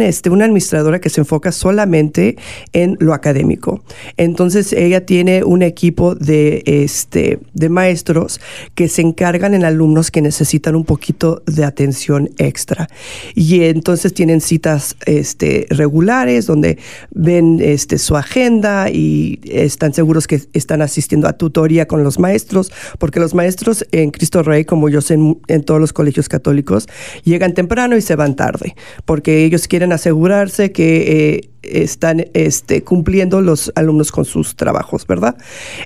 este, 0.00 0.30
una 0.30 0.44
administradora 0.44 1.00
que 1.00 1.10
se 1.10 1.20
enfoca 1.20 1.52
solamente 1.52 2.36
en 2.72 2.96
lo 3.00 3.14
académico. 3.14 3.82
Entonces, 4.16 4.72
ella 4.72 5.04
tiene 5.04 5.44
un 5.44 5.62
equipo 5.62 6.14
de, 6.14 6.62
este, 6.66 7.40
de 7.54 7.68
maestros 7.68 8.40
que 8.74 8.88
se 8.88 9.02
encargan 9.02 9.54
en 9.54 9.64
alumnos 9.64 10.10
que 10.10 10.22
necesitan 10.22 10.76
un 10.76 10.84
poquito 10.84 11.42
de 11.46 11.64
atención 11.64 12.30
extra. 12.38 12.88
Y 13.34 13.62
entonces 13.62 14.12
tienen 14.14 14.40
citas 14.40 14.96
este, 15.06 15.66
regulares 15.70 16.46
donde 16.46 16.78
ven 17.10 17.60
su 17.98 18.16
agenda 18.16 18.90
y 18.90 19.40
están 19.44 19.94
seguros 19.94 20.26
que 20.26 20.42
están 20.52 20.82
asistiendo 20.82 21.28
a 21.28 21.32
tutoría 21.34 21.86
con 21.86 22.04
los 22.04 22.18
maestros, 22.18 22.72
porque 22.98 23.20
los 23.20 23.34
maestros 23.34 23.86
en 23.92 24.10
Cristo 24.10 24.42
Rey 24.42 24.65
como 24.66 24.88
yo 24.88 25.00
sé 25.00 25.14
en, 25.14 25.62
todos 25.64 25.80
los 25.80 25.92
colegios 25.92 26.28
católicos, 26.28 26.86
llegan 27.24 27.54
temprano 27.54 27.96
y 27.96 28.02
se 28.02 28.16
van 28.16 28.36
tarde, 28.36 28.76
porque 29.04 29.44
ellos 29.44 29.68
quieren 29.68 29.92
asegurarse 29.92 30.72
que 30.72 31.36
eh, 31.36 31.50
están 31.62 32.26
este, 32.34 32.82
cumpliendo 32.82 33.40
los 33.40 33.72
alumnos 33.74 34.12
con 34.12 34.24
sus 34.24 34.56
trabajos, 34.56 35.06
¿verdad? 35.06 35.36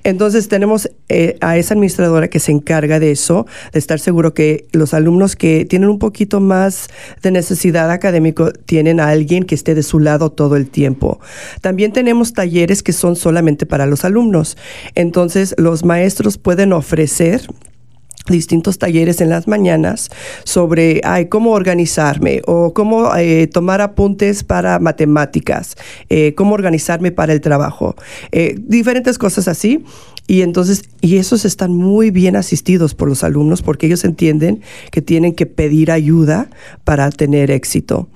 Entonces 0.05 0.49
tenemos 0.49 0.91
eh, 1.09 1.37
a 1.41 1.57
esa 1.57 1.75
administradora 1.75 2.29
que 2.29 2.39
se 2.39 2.53
encarga 2.53 3.01
de 3.01 3.11
eso, 3.11 3.47
de 3.73 3.79
estar 3.79 3.99
seguro 3.99 4.35
que 4.35 4.67
los 4.73 4.95
alumnos 4.95 5.37
que 5.37 5.65
tienen 5.65 5.89
un 5.89 5.99
poquito 5.99 6.41
más 6.41 6.89
de 7.23 7.31
necesidad 7.31 7.91
académico 7.91 8.53
tienen 8.53 9.01
a 9.01 9.09
alguien 9.09 9.45
que 9.45 9.55
esté 9.55 9.75
de 9.75 9.83
su 9.83 9.99
lado 9.99 10.31
todo 10.31 10.57
el 10.57 10.69
tiempo. 10.69 11.21
También 11.61 11.93
tenemos 11.93 12.33
talleres 12.33 12.83
que 12.83 12.93
son 12.93 13.17
solamente 13.17 13.67
para 13.67 13.87
los 13.87 14.05
alumnos. 14.05 14.57
Entonces 14.95 15.55
los 15.59 15.85
maestros 15.85 16.39
pueden 16.39 16.73
ofrecer 16.73 17.43
distintos 18.31 18.79
talleres 18.79 19.21
en 19.21 19.29
las 19.29 19.47
mañanas 19.47 20.11
sobre 20.45 21.01
ay, 21.05 21.27
cómo 21.27 21.51
organizarme 21.51 22.43
o 22.47 22.73
cómo 22.73 23.15
eh, 23.17 23.47
tomar 23.47 23.81
apuntes 23.81 24.45
para 24.45 24.79
matemáticas, 24.79 25.77
eh, 26.09 26.35
cómo 26.35 26.55
organizarme 26.55 27.13
para 27.13 27.33
el 27.33 27.41
trabajo, 27.41 27.97
eh, 28.33 28.57
diferentes 28.59 29.19
cosas 29.19 29.49
así. 29.49 29.85
Y 30.27 30.43
entonces, 30.43 30.85
y 31.01 31.17
esos 31.17 31.45
están 31.45 31.75
muy 31.75 32.13
bien 32.13 32.37
asistidos 32.37 32.95
por 32.95 33.09
los 33.09 33.25
alumnos 33.25 33.63
porque 33.63 33.87
ellos 33.87 34.05
entienden 34.05 34.63
que 34.93 35.03
tienen 35.03 35.35
que 35.35 35.45
pedir 35.47 35.91
ayuda 35.91 36.49
para 36.85 37.11
tener 37.11 37.51
éxito. 37.51 38.09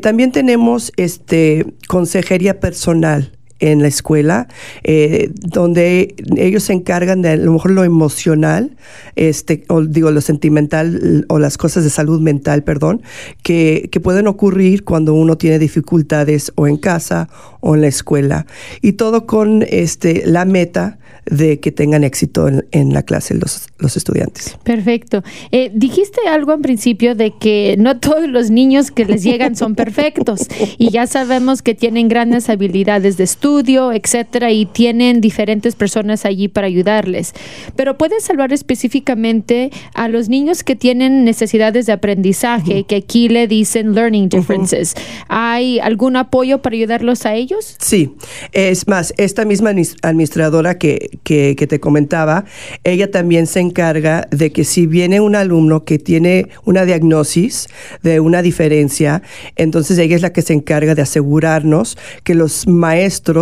también 0.00 0.32
tenemos 0.32 0.92
este 0.96 1.66
consejería 1.88 2.58
personal 2.58 3.32
en 3.62 3.80
la 3.80 3.88
escuela, 3.88 4.48
eh, 4.82 5.30
donde 5.34 6.16
ellos 6.36 6.64
se 6.64 6.72
encargan 6.72 7.22
de 7.22 7.30
a 7.30 7.36
lo 7.36 7.52
mejor 7.52 7.70
lo 7.70 7.84
emocional, 7.84 8.76
este, 9.14 9.64
o 9.68 9.82
digo, 9.82 10.10
lo 10.10 10.20
sentimental 10.20 11.24
o 11.28 11.38
las 11.38 11.56
cosas 11.56 11.84
de 11.84 11.90
salud 11.90 12.20
mental, 12.20 12.64
perdón, 12.64 13.02
que, 13.42 13.88
que 13.92 14.00
pueden 14.00 14.26
ocurrir 14.26 14.82
cuando 14.82 15.14
uno 15.14 15.38
tiene 15.38 15.60
dificultades 15.60 16.52
o 16.56 16.66
en 16.66 16.76
casa 16.76 17.28
o 17.60 17.76
en 17.76 17.82
la 17.82 17.86
escuela. 17.86 18.46
Y 18.80 18.94
todo 18.94 19.26
con 19.26 19.64
este, 19.68 20.24
la 20.26 20.44
meta 20.44 20.98
de 21.26 21.60
que 21.60 21.70
tengan 21.70 22.02
éxito 22.04 22.48
en, 22.48 22.92
la 22.92 23.02
clase 23.02 23.34
los, 23.34 23.68
los, 23.78 23.96
estudiantes. 23.96 24.56
Perfecto. 24.64 25.22
Eh, 25.52 25.70
dijiste 25.72 26.20
algo 26.28 26.52
en 26.52 26.62
principio 26.62 27.14
de 27.14 27.32
que 27.38 27.76
no 27.78 28.00
todos 28.00 28.28
los 28.28 28.50
niños 28.50 28.90
que 28.90 29.04
les 29.04 29.22
llegan 29.22 29.54
son 29.54 29.74
perfectos 29.76 30.48
y 30.78 30.90
ya 30.90 31.06
sabemos 31.06 31.62
que 31.62 31.74
tienen 31.74 32.08
grandes 32.08 32.48
habilidades 32.48 33.16
de 33.16 33.24
estudio, 33.24 33.51
etcétera, 33.60 34.50
y 34.50 34.66
tienen 34.66 35.20
diferentes 35.20 35.74
personas 35.74 36.24
allí 36.24 36.48
para 36.48 36.66
ayudarles. 36.66 37.34
Pero 37.76 37.98
puedes 37.98 38.24
salvar 38.24 38.52
específicamente 38.52 39.70
a 39.94 40.08
los 40.08 40.28
niños 40.28 40.62
que 40.62 40.76
tienen 40.76 41.24
necesidades 41.24 41.86
de 41.86 41.92
aprendizaje, 41.92 42.84
que 42.84 42.96
aquí 42.96 43.28
le 43.28 43.46
dicen 43.46 43.94
learning 43.94 44.28
differences. 44.28 44.94
¿Hay 45.28 45.78
algún 45.80 46.16
apoyo 46.16 46.62
para 46.62 46.76
ayudarlos 46.76 47.26
a 47.26 47.34
ellos? 47.34 47.76
Sí. 47.78 48.14
Es 48.52 48.88
más, 48.88 49.12
esta 49.16 49.44
misma 49.44 49.70
administradora 50.02 50.78
que, 50.78 51.18
que, 51.24 51.54
te 51.54 51.80
comentaba, 51.80 52.44
ella 52.84 53.10
también 53.10 53.46
se 53.46 53.60
encarga 53.60 54.26
de 54.30 54.52
que 54.52 54.64
si 54.64 54.86
viene 54.86 55.20
un 55.20 55.36
alumno 55.36 55.84
que 55.84 55.98
tiene 55.98 56.48
una 56.64 56.84
diagnosis 56.84 57.68
de 58.02 58.20
una 58.20 58.42
diferencia, 58.42 59.22
entonces 59.56 59.98
ella 59.98 60.16
es 60.16 60.22
la 60.22 60.32
que 60.32 60.42
se 60.42 60.52
encarga 60.52 60.94
de 60.94 61.02
asegurarnos 61.02 61.96
que 62.24 62.34
los 62.34 62.66
maestros 62.66 63.41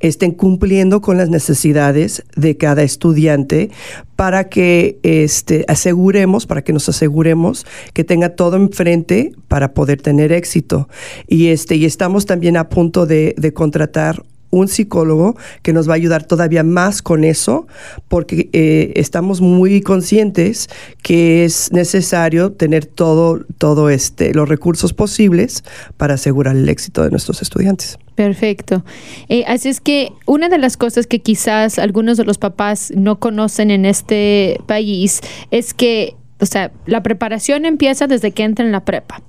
estén 0.00 0.32
cumpliendo 0.32 1.00
con 1.00 1.16
las 1.16 1.28
necesidades 1.28 2.24
de 2.36 2.56
cada 2.56 2.82
estudiante 2.82 3.70
para 4.16 4.48
que 4.48 4.98
este, 5.02 5.64
aseguremos, 5.68 6.46
para 6.46 6.62
que 6.62 6.72
nos 6.72 6.88
aseguremos 6.88 7.66
que 7.92 8.04
tenga 8.04 8.30
todo 8.30 8.56
enfrente 8.56 9.32
para 9.48 9.72
poder 9.74 10.02
tener 10.02 10.32
éxito. 10.32 10.88
Y, 11.26 11.48
este, 11.48 11.76
y 11.76 11.84
estamos 11.84 12.26
también 12.26 12.56
a 12.56 12.68
punto 12.68 13.06
de 13.06 13.52
contratar 13.54 14.22
un 14.50 14.68
psicólogo 14.68 15.36
que 15.62 15.72
nos 15.72 15.88
va 15.88 15.92
a 15.92 15.96
ayudar 15.96 16.24
todavía 16.24 16.62
más 16.62 17.02
con 17.02 17.24
eso, 17.24 17.66
porque 18.08 18.50
eh, 18.52 18.92
estamos 18.96 19.40
muy 19.40 19.80
conscientes 19.80 20.68
que 21.02 21.44
es 21.44 21.72
necesario 21.72 22.52
tener 22.52 22.86
todo, 22.86 23.44
todo 23.58 23.90
este, 23.90 24.34
los 24.34 24.48
recursos 24.48 24.92
posibles 24.92 25.64
para 25.96 26.14
asegurar 26.14 26.56
el 26.56 26.68
éxito 26.68 27.02
de 27.02 27.10
nuestros 27.10 27.42
estudiantes. 27.42 27.98
Perfecto. 28.14 28.84
Eh, 29.28 29.44
así 29.46 29.70
es 29.70 29.80
que 29.80 30.12
una 30.26 30.50
de 30.50 30.58
las 30.58 30.76
cosas 30.76 31.06
que 31.06 31.20
quizás 31.20 31.78
algunos 31.78 32.18
de 32.18 32.24
los 32.24 32.36
papás 32.36 32.92
no 32.94 33.18
conocen 33.18 33.70
en 33.70 33.86
este 33.86 34.60
país 34.66 35.20
es 35.50 35.72
que, 35.72 36.16
o 36.40 36.46
sea, 36.46 36.72
la 36.86 37.02
preparación 37.02 37.64
empieza 37.64 38.06
desde 38.06 38.32
que 38.32 38.44
entran 38.44 38.66
en 38.66 38.72
la 38.72 38.84
prepa 38.84 39.22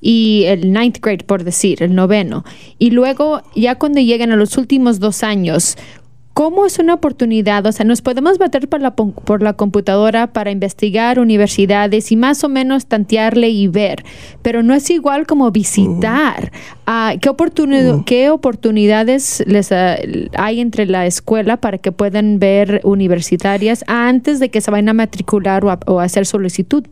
y 0.00 0.44
el 0.46 0.72
ninth 0.72 0.98
grade, 1.00 1.24
por 1.24 1.44
decir, 1.44 1.82
el 1.82 1.94
noveno. 1.94 2.44
Y 2.78 2.90
luego, 2.90 3.42
ya 3.54 3.76
cuando 3.76 4.00
lleguen 4.00 4.32
a 4.32 4.36
los 4.36 4.56
últimos 4.56 4.98
dos 4.98 5.22
años, 5.22 5.76
¿Cómo 6.34 6.64
es 6.64 6.78
una 6.78 6.94
oportunidad? 6.94 7.66
O 7.66 7.72
sea, 7.72 7.84
nos 7.84 8.00
podemos 8.00 8.40
meter 8.40 8.66
por 8.68 8.80
la, 8.80 8.94
por 8.94 9.42
la 9.42 9.52
computadora 9.52 10.32
para 10.32 10.50
investigar 10.50 11.18
universidades 11.18 12.10
y 12.10 12.16
más 12.16 12.42
o 12.42 12.48
menos 12.48 12.86
tantearle 12.86 13.50
y 13.50 13.68
ver, 13.68 14.02
pero 14.40 14.62
no 14.62 14.72
es 14.74 14.88
igual 14.88 15.26
como 15.26 15.50
visitar. 15.50 16.50
Ah, 16.86 17.14
¿qué, 17.20 17.30
¿Qué 18.06 18.30
oportunidades 18.30 19.44
les, 19.46 19.72
ah, 19.72 19.96
hay 20.34 20.60
entre 20.60 20.86
la 20.86 21.06
escuela 21.06 21.58
para 21.58 21.76
que 21.78 21.92
puedan 21.92 22.38
ver 22.38 22.80
universitarias 22.84 23.84
antes 23.86 24.40
de 24.40 24.50
que 24.50 24.60
se 24.62 24.70
vayan 24.70 24.88
a 24.88 24.94
matricular 24.94 25.64
o 25.64 26.00
a, 26.00 26.02
hacer 26.02 26.24
solicitud? 26.24 26.84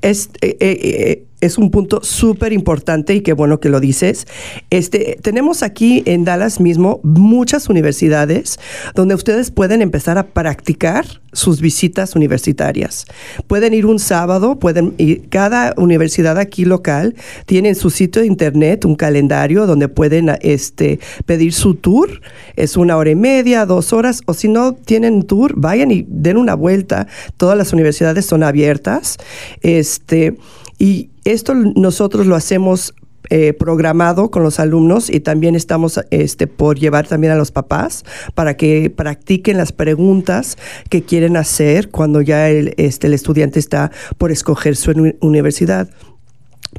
Es, 0.00 0.30
eh, 0.40 0.56
eh, 0.60 0.78
eh, 0.82 1.24
es 1.42 1.58
un 1.58 1.70
punto 1.70 2.00
súper 2.02 2.52
importante 2.52 3.14
y 3.14 3.20
qué 3.20 3.34
bueno 3.34 3.60
que 3.60 3.68
lo 3.68 3.80
dices. 3.80 4.26
Este, 4.70 5.18
tenemos 5.20 5.62
aquí 5.62 6.02
en 6.06 6.24
Dallas 6.24 6.60
mismo 6.60 7.00
muchas 7.02 7.68
universidades 7.68 8.58
donde 8.94 9.14
ustedes 9.14 9.50
pueden 9.50 9.82
empezar 9.82 10.16
a 10.18 10.28
practicar 10.28 11.04
sus 11.32 11.60
visitas 11.60 12.14
universitarias. 12.14 13.06
Pueden 13.48 13.74
ir 13.74 13.86
un 13.86 13.98
sábado, 13.98 14.58
pueden 14.58 14.94
ir, 14.98 15.28
cada 15.30 15.74
universidad 15.76 16.38
aquí 16.38 16.64
local 16.64 17.14
tiene 17.46 17.74
su 17.74 17.90
sitio 17.90 18.22
de 18.22 18.28
internet 18.28 18.84
un 18.84 18.94
calendario 18.94 19.66
donde 19.66 19.88
pueden 19.88 20.30
este, 20.42 21.00
pedir 21.26 21.52
su 21.52 21.74
tour. 21.74 22.20
Es 22.54 22.76
una 22.76 22.96
hora 22.96 23.10
y 23.10 23.16
media, 23.16 23.66
dos 23.66 23.92
horas, 23.92 24.22
o 24.26 24.34
si 24.34 24.48
no 24.48 24.74
tienen 24.74 25.24
tour, 25.24 25.54
vayan 25.56 25.90
y 25.90 26.04
den 26.06 26.36
una 26.36 26.54
vuelta. 26.54 27.08
Todas 27.36 27.58
las 27.58 27.72
universidades 27.72 28.26
son 28.26 28.44
abiertas. 28.44 29.16
Este, 29.62 30.36
y 30.78 31.10
esto 31.24 31.54
nosotros 31.54 32.26
lo 32.26 32.34
hacemos 32.34 32.94
eh, 33.30 33.52
programado 33.52 34.30
con 34.30 34.42
los 34.42 34.58
alumnos 34.58 35.08
y 35.08 35.20
también 35.20 35.54
estamos 35.54 36.00
este, 36.10 36.46
por 36.46 36.78
llevar 36.78 37.06
también 37.06 37.32
a 37.32 37.36
los 37.36 37.50
papás 37.50 38.04
para 38.34 38.56
que 38.56 38.90
practiquen 38.90 39.56
las 39.56 39.72
preguntas 39.72 40.58
que 40.90 41.02
quieren 41.02 41.36
hacer 41.36 41.88
cuando 41.88 42.20
ya 42.20 42.50
el, 42.50 42.74
este, 42.76 43.06
el 43.06 43.14
estudiante 43.14 43.58
está 43.58 43.90
por 44.18 44.32
escoger 44.32 44.76
su 44.76 45.14
universidad. 45.20 45.88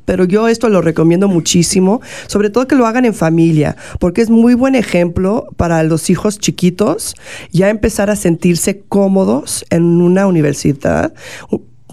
Pero 0.05 0.25
yo 0.25 0.47
esto 0.47 0.69
lo 0.69 0.81
recomiendo 0.81 1.27
muchísimo, 1.27 2.01
sobre 2.27 2.49
todo 2.49 2.67
que 2.67 2.75
lo 2.75 2.87
hagan 2.87 3.05
en 3.05 3.13
familia, 3.13 3.77
porque 3.99 4.21
es 4.21 4.29
muy 4.29 4.53
buen 4.53 4.75
ejemplo 4.75 5.47
para 5.55 5.81
los 5.83 6.09
hijos 6.09 6.39
chiquitos 6.39 7.15
ya 7.51 7.69
empezar 7.69 8.09
a 8.09 8.15
sentirse 8.15 8.81
cómodos 8.81 9.65
en 9.69 10.01
una 10.01 10.27
universidad 10.27 11.13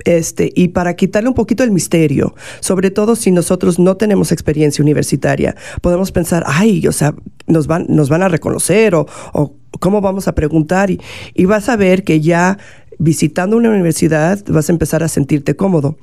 este, 0.04 0.52
y 0.54 0.69
para 0.69 0.95
quitarle 0.95 1.28
un 1.28 1.35
poquito 1.35 1.62
el 1.64 1.71
misterio, 1.71 2.35
sobre 2.61 2.90
todo 2.90 3.16
si 3.16 3.30
nosotros 3.30 3.78
no 3.78 3.97
tenemos 3.97 4.33
experiencia 4.33 4.83
universitaria, 4.83 5.57
podemos 5.83 6.12
pensar, 6.12 6.45
ay, 6.47 6.87
o 6.87 6.92
sea, 6.92 7.14
nos 7.47 7.66
van, 7.66 7.87
nos 7.88 8.09
van 8.09 8.23
a 8.23 8.28
reconocer 8.28 8.95
o, 8.95 9.07
cómo 9.78 10.00
vamos 10.00 10.28
a 10.28 10.35
preguntar 10.35 10.90
y, 10.90 11.00
y 11.35 11.45
vas 11.45 11.69
a 11.69 11.76
ver 11.76 12.04
que 12.04 12.21
ya 12.21 12.59
visitando 12.99 13.57
una 13.57 13.71
universidad 13.71 14.45
vas 14.49 14.69
a 14.69 14.73
empezar 14.73 15.02
a 15.02 15.09
sentirte 15.09 15.57
cómodo 15.57 15.97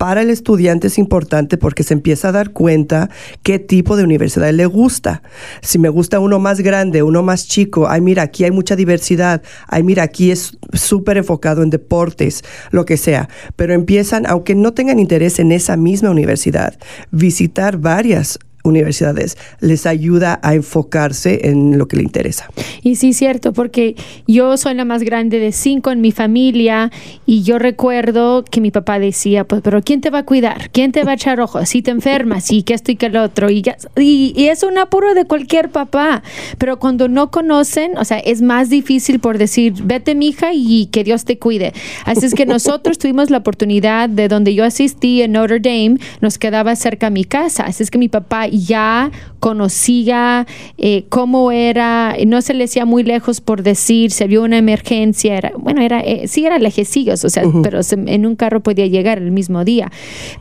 para 0.00 0.22
el 0.22 0.30
estudiante 0.30 0.86
es 0.86 0.96
importante 0.96 1.58
porque 1.58 1.82
se 1.82 1.92
empieza 1.92 2.30
a 2.30 2.32
dar 2.32 2.52
cuenta 2.52 3.10
qué 3.42 3.58
tipo 3.58 3.98
de 3.98 4.04
universidad 4.04 4.50
le 4.50 4.64
gusta. 4.64 5.20
Si 5.60 5.78
me 5.78 5.90
gusta 5.90 6.20
uno 6.20 6.38
más 6.38 6.60
grande, 6.62 7.02
uno 7.02 7.22
más 7.22 7.46
chico, 7.46 7.86
ay 7.86 8.00
mira, 8.00 8.22
aquí 8.22 8.44
hay 8.44 8.50
mucha 8.50 8.76
diversidad, 8.76 9.42
ay 9.66 9.82
mira, 9.82 10.02
aquí 10.02 10.30
es 10.30 10.56
súper 10.72 11.18
enfocado 11.18 11.62
en 11.62 11.68
deportes, 11.68 12.42
lo 12.70 12.86
que 12.86 12.96
sea. 12.96 13.28
Pero 13.56 13.74
empiezan, 13.74 14.24
aunque 14.26 14.54
no 14.54 14.72
tengan 14.72 14.98
interés 14.98 15.38
en 15.38 15.52
esa 15.52 15.76
misma 15.76 16.08
universidad, 16.08 16.78
visitar 17.10 17.76
varias 17.76 18.38
universidades 18.64 19.36
les 19.60 19.86
ayuda 19.86 20.40
a 20.42 20.54
enfocarse 20.54 21.48
en 21.48 21.78
lo 21.78 21.88
que 21.88 21.96
le 21.96 22.02
interesa. 22.02 22.48
Y 22.82 22.96
sí, 22.96 23.12
cierto, 23.12 23.52
porque 23.52 23.96
yo 24.26 24.56
soy 24.56 24.74
la 24.74 24.84
más 24.84 25.02
grande 25.02 25.38
de 25.38 25.52
cinco 25.52 25.90
en 25.90 26.00
mi 26.00 26.12
familia 26.12 26.90
y 27.26 27.42
yo 27.42 27.58
recuerdo 27.58 28.44
que 28.44 28.60
mi 28.60 28.70
papá 28.70 28.98
decía, 28.98 29.44
pues, 29.44 29.62
pero 29.62 29.82
¿quién 29.82 30.00
te 30.00 30.10
va 30.10 30.18
a 30.18 30.24
cuidar? 30.24 30.70
¿Quién 30.70 30.92
te 30.92 31.04
va 31.04 31.12
a 31.12 31.14
echar 31.14 31.40
ojos? 31.40 31.68
Si 31.68 31.82
te 31.82 31.90
enfermas 31.90 32.50
y 32.50 32.62
que 32.62 32.74
esto 32.74 32.92
y 32.92 32.96
que 32.96 33.06
el 33.06 33.16
otro. 33.16 33.50
Y, 33.50 33.64
y, 33.96 34.46
es 34.46 34.62
un 34.62 34.78
apuro 34.78 35.14
de 35.14 35.24
cualquier 35.24 35.70
papá. 35.70 36.22
Pero 36.58 36.78
cuando 36.78 37.08
no 37.08 37.30
conocen, 37.30 37.96
o 37.96 38.04
sea, 38.04 38.18
es 38.18 38.42
más 38.42 38.70
difícil 38.70 39.20
por 39.20 39.38
decir, 39.38 39.74
vete 39.84 40.14
mi 40.14 40.28
hija 40.28 40.50
y 40.52 40.86
que 40.86 41.04
Dios 41.04 41.24
te 41.24 41.38
cuide. 41.38 41.72
Así 42.04 42.26
es 42.26 42.34
que 42.34 42.46
nosotros 42.46 42.98
tuvimos 42.98 43.30
la 43.30 43.38
oportunidad 43.38 44.08
de 44.08 44.28
donde 44.28 44.54
yo 44.54 44.64
asistí 44.64 45.22
en 45.22 45.32
Notre 45.32 45.60
Dame, 45.60 45.96
nos 46.20 46.38
quedaba 46.38 46.76
cerca 46.76 47.08
a 47.08 47.10
mi 47.10 47.24
casa. 47.24 47.64
Así 47.64 47.82
es 47.82 47.90
que 47.90 47.98
mi 47.98 48.08
papá 48.08 48.48
ya 48.50 49.10
conocía 49.38 50.46
eh, 50.78 51.04
cómo 51.08 51.52
era, 51.52 52.14
no 52.26 52.42
se 52.42 52.54
le 52.54 52.64
hacía 52.64 52.84
muy 52.84 53.02
lejos 53.02 53.40
por 53.40 53.62
decir, 53.62 54.10
se 54.10 54.26
vio 54.26 54.42
una 54.42 54.58
emergencia, 54.58 55.36
era, 55.36 55.52
bueno, 55.56 55.82
era, 55.82 56.00
eh, 56.00 56.28
sí 56.28 56.44
era 56.44 56.58
lejecillos, 56.58 57.24
o 57.24 57.30
sea, 57.30 57.44
pero 57.62 57.80
en 57.90 58.26
un 58.26 58.36
carro 58.36 58.60
podía 58.60 58.86
llegar 58.86 59.18
el 59.18 59.30
mismo 59.30 59.64
día. 59.64 59.90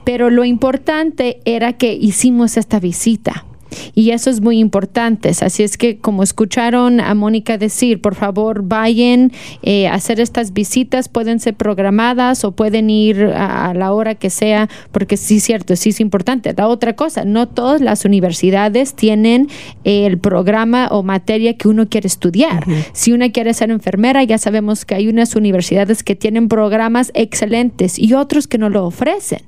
Pero 0.03 0.29
lo 0.29 0.43
importante 0.43 1.39
era 1.45 1.73
que 1.73 1.93
hicimos 1.93 2.57
esta 2.57 2.79
visita. 2.79 3.45
Y 3.95 4.11
eso 4.11 4.29
es 4.29 4.41
muy 4.41 4.59
importante. 4.59 5.31
Así 5.41 5.63
es 5.63 5.77
que 5.77 5.97
como 5.97 6.23
escucharon 6.23 6.99
a 6.99 7.13
Mónica 7.13 7.57
decir, 7.57 8.01
por 8.01 8.15
favor 8.15 8.63
vayan 8.63 9.31
eh, 9.63 9.87
a 9.87 9.95
hacer 9.95 10.19
estas 10.19 10.53
visitas, 10.53 11.09
pueden 11.09 11.39
ser 11.39 11.55
programadas 11.55 12.43
o 12.43 12.51
pueden 12.51 12.89
ir 12.89 13.23
a, 13.35 13.73
la 13.73 13.93
hora 13.93 14.15
que 14.15 14.29
sea, 14.29 14.69
porque 14.91 15.17
sí 15.17 15.37
es 15.37 15.43
cierto, 15.43 15.75
sí 15.75 15.89
es 15.89 15.99
importante. 15.99 16.53
La 16.55 16.67
otra 16.67 16.95
cosa, 16.95 17.25
no 17.25 17.47
todas 17.47 17.81
las 17.81 18.05
universidades 18.05 18.93
tienen 18.93 19.47
el 19.83 20.17
programa 20.17 20.87
o 20.91 21.03
materia 21.03 21.55
que 21.57 21.67
uno 21.67 21.87
quiere 21.89 22.07
estudiar. 22.07 22.65
Si 22.93 23.11
uno 23.11 23.31
quiere 23.31 23.53
ser 23.53 23.71
enfermera, 23.71 24.23
ya 24.23 24.37
sabemos 24.37 24.85
que 24.85 24.95
hay 24.95 25.07
unas 25.07 25.35
universidades 25.35 26.03
que 26.03 26.15
tienen 26.15 26.47
programas 26.47 27.11
excelentes 27.13 27.99
y 27.99 28.13
otros 28.13 28.47
que 28.47 28.57
no 28.57 28.69
lo 28.69 28.85
ofrecen 28.85 29.41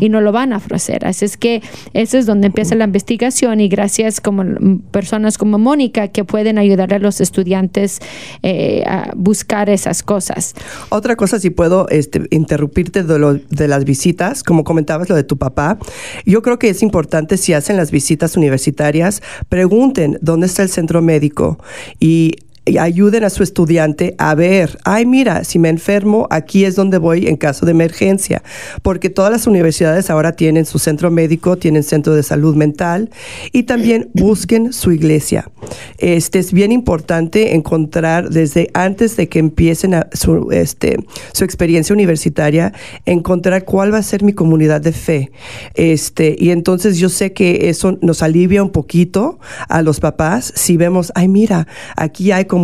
y 0.00 0.08
no 0.08 0.20
lo 0.20 0.32
van 0.32 0.52
a 0.52 0.56
ofrecer. 0.56 1.06
Así 1.06 1.24
es 1.24 1.36
que 1.36 1.62
eso 1.92 2.18
es 2.18 2.26
donde 2.26 2.48
empieza 2.48 2.74
la 2.74 2.84
investigación 2.84 3.60
y 3.60 3.67
gracias 3.68 4.20
como 4.20 4.44
personas 4.90 5.38
como 5.38 5.58
Mónica 5.58 6.08
que 6.08 6.24
pueden 6.24 6.58
ayudar 6.58 6.94
a 6.94 6.98
los 6.98 7.20
estudiantes 7.20 8.00
eh, 8.42 8.84
a 8.86 9.12
buscar 9.16 9.70
esas 9.70 10.02
cosas. 10.02 10.54
Otra 10.88 11.16
cosa, 11.16 11.38
si 11.38 11.50
puedo 11.50 11.88
este, 11.88 12.26
interrumpirte 12.30 13.02
de, 13.02 13.18
lo, 13.18 13.34
de 13.34 13.68
las 13.68 13.84
visitas, 13.84 14.42
como 14.42 14.64
comentabas 14.64 15.08
lo 15.08 15.16
de 15.16 15.24
tu 15.24 15.36
papá, 15.36 15.78
yo 16.24 16.42
creo 16.42 16.58
que 16.58 16.68
es 16.68 16.82
importante 16.82 17.36
si 17.36 17.52
hacen 17.52 17.76
las 17.76 17.90
visitas 17.90 18.36
universitarias, 18.36 19.22
pregunten 19.48 20.18
dónde 20.20 20.46
está 20.46 20.62
el 20.62 20.68
centro 20.68 21.02
médico 21.02 21.58
y 22.00 22.36
ayuden 22.76 23.24
a 23.24 23.30
su 23.30 23.42
estudiante 23.42 24.14
a 24.18 24.34
ver, 24.34 24.78
ay 24.84 25.06
mira, 25.06 25.44
si 25.44 25.58
me 25.58 25.68
enfermo, 25.68 26.26
aquí 26.30 26.64
es 26.64 26.74
donde 26.74 26.98
voy 26.98 27.26
en 27.26 27.36
caso 27.36 27.64
de 27.64 27.72
emergencia, 27.72 28.42
porque 28.82 29.10
todas 29.10 29.30
las 29.30 29.46
universidades 29.46 30.10
ahora 30.10 30.32
tienen 30.32 30.66
su 30.66 30.78
centro 30.78 31.10
médico, 31.10 31.56
tienen 31.56 31.82
centro 31.82 32.14
de 32.14 32.22
salud 32.22 32.54
mental 32.54 33.10
y 33.52 33.62
también 33.62 34.10
busquen 34.14 34.72
su 34.72 34.92
iglesia. 34.92 35.50
Este 35.98 36.38
es 36.38 36.52
bien 36.52 36.72
importante 36.72 37.54
encontrar 37.54 38.30
desde 38.30 38.70
antes 38.74 39.16
de 39.16 39.28
que 39.28 39.38
empiecen 39.38 39.94
su, 40.12 40.50
este, 40.50 40.98
su 41.32 41.44
experiencia 41.44 41.94
universitaria, 41.94 42.72
encontrar 43.06 43.64
cuál 43.64 43.92
va 43.92 43.98
a 43.98 44.02
ser 44.02 44.22
mi 44.22 44.32
comunidad 44.32 44.80
de 44.80 44.92
fe. 44.92 45.30
Este, 45.74 46.36
y 46.38 46.50
entonces 46.50 46.98
yo 46.98 47.08
sé 47.08 47.32
que 47.32 47.68
eso 47.68 47.98
nos 48.00 48.22
alivia 48.22 48.62
un 48.62 48.70
poquito 48.70 49.38
a 49.68 49.82
los 49.82 50.00
papás 50.00 50.52
si 50.54 50.76
vemos, 50.76 51.12
ay 51.14 51.28
mira, 51.28 51.66
aquí 51.96 52.32
hay 52.32 52.44
comunidad 52.44 52.57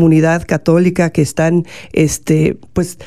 católica 0.47 1.11
que 1.11 1.23
están, 1.23 1.65
este, 1.93 2.57
pues, 2.73 2.99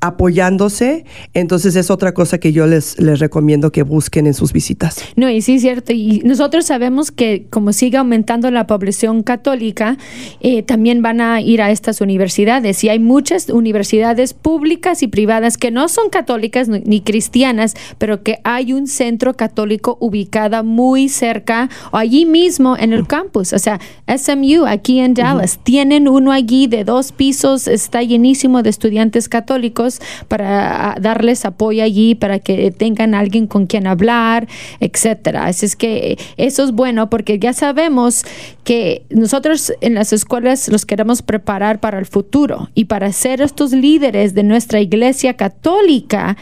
apoyándose, 0.00 1.04
entonces 1.34 1.74
es 1.74 1.90
otra 1.90 2.14
cosa 2.14 2.38
que 2.38 2.52
yo 2.52 2.66
les, 2.66 3.00
les 3.00 3.18
recomiendo 3.18 3.72
que 3.72 3.82
busquen 3.82 4.28
en 4.28 4.34
sus 4.34 4.52
visitas. 4.52 5.04
No, 5.16 5.28
y 5.28 5.42
sí 5.42 5.56
es 5.56 5.62
cierto, 5.62 5.92
y 5.92 6.20
nosotros 6.24 6.66
sabemos 6.66 7.10
que 7.10 7.46
como 7.50 7.72
sigue 7.72 7.98
aumentando 7.98 8.50
la 8.52 8.66
población 8.68 9.24
católica, 9.24 9.98
eh, 10.40 10.62
también 10.62 11.02
van 11.02 11.20
a 11.20 11.40
ir 11.40 11.62
a 11.62 11.72
estas 11.72 12.00
universidades, 12.00 12.84
y 12.84 12.88
hay 12.88 13.00
muchas 13.00 13.48
universidades 13.48 14.34
públicas 14.34 15.02
y 15.02 15.08
privadas 15.08 15.56
que 15.56 15.72
no 15.72 15.88
son 15.88 16.10
católicas 16.10 16.68
ni, 16.68 17.00
cristianas, 17.00 17.74
pero 17.98 18.22
que 18.22 18.38
hay 18.44 18.72
un 18.72 18.86
centro 18.86 19.34
católico 19.34 19.96
ubicada 20.00 20.62
muy 20.62 21.08
cerca 21.08 21.70
o 21.90 21.96
allí 21.96 22.26
mismo 22.26 22.76
en 22.76 22.92
el 22.92 23.06
campus, 23.06 23.52
o 23.52 23.58
sea, 23.58 23.80
SMU 24.06 24.66
aquí 24.66 25.00
en 25.00 25.14
Dallas, 25.14 25.58
tienen 25.62 26.08
uno 26.08 26.30
allí 26.30 26.66
de 26.68 26.84
dos 26.84 27.10
pisos, 27.10 27.66
está 27.66 28.02
llenísimo 28.02 28.62
de 28.62 28.70
estudiantes 28.70 29.28
católicos, 29.28 29.87
para 30.28 30.96
darles 31.00 31.44
apoyo 31.44 31.82
allí, 31.82 32.14
para 32.14 32.38
que 32.38 32.70
tengan 32.70 33.14
alguien 33.14 33.46
con 33.46 33.66
quien 33.66 33.86
hablar, 33.86 34.48
etcétera. 34.80 35.46
Así 35.46 35.66
es 35.66 35.76
que 35.76 36.18
eso 36.36 36.64
es 36.64 36.72
bueno 36.72 37.10
porque 37.10 37.38
ya 37.38 37.52
sabemos 37.52 38.24
que 38.64 39.02
nosotros 39.10 39.72
en 39.80 39.94
las 39.94 40.12
escuelas 40.12 40.68
los 40.68 40.86
queremos 40.86 41.22
preparar 41.22 41.80
para 41.80 41.98
el 41.98 42.06
futuro 42.06 42.68
y 42.74 42.86
para 42.86 43.12
ser 43.12 43.40
estos 43.40 43.72
líderes 43.72 44.34
de 44.34 44.42
nuestra 44.42 44.80
iglesia 44.80 45.34
católica 45.34 46.36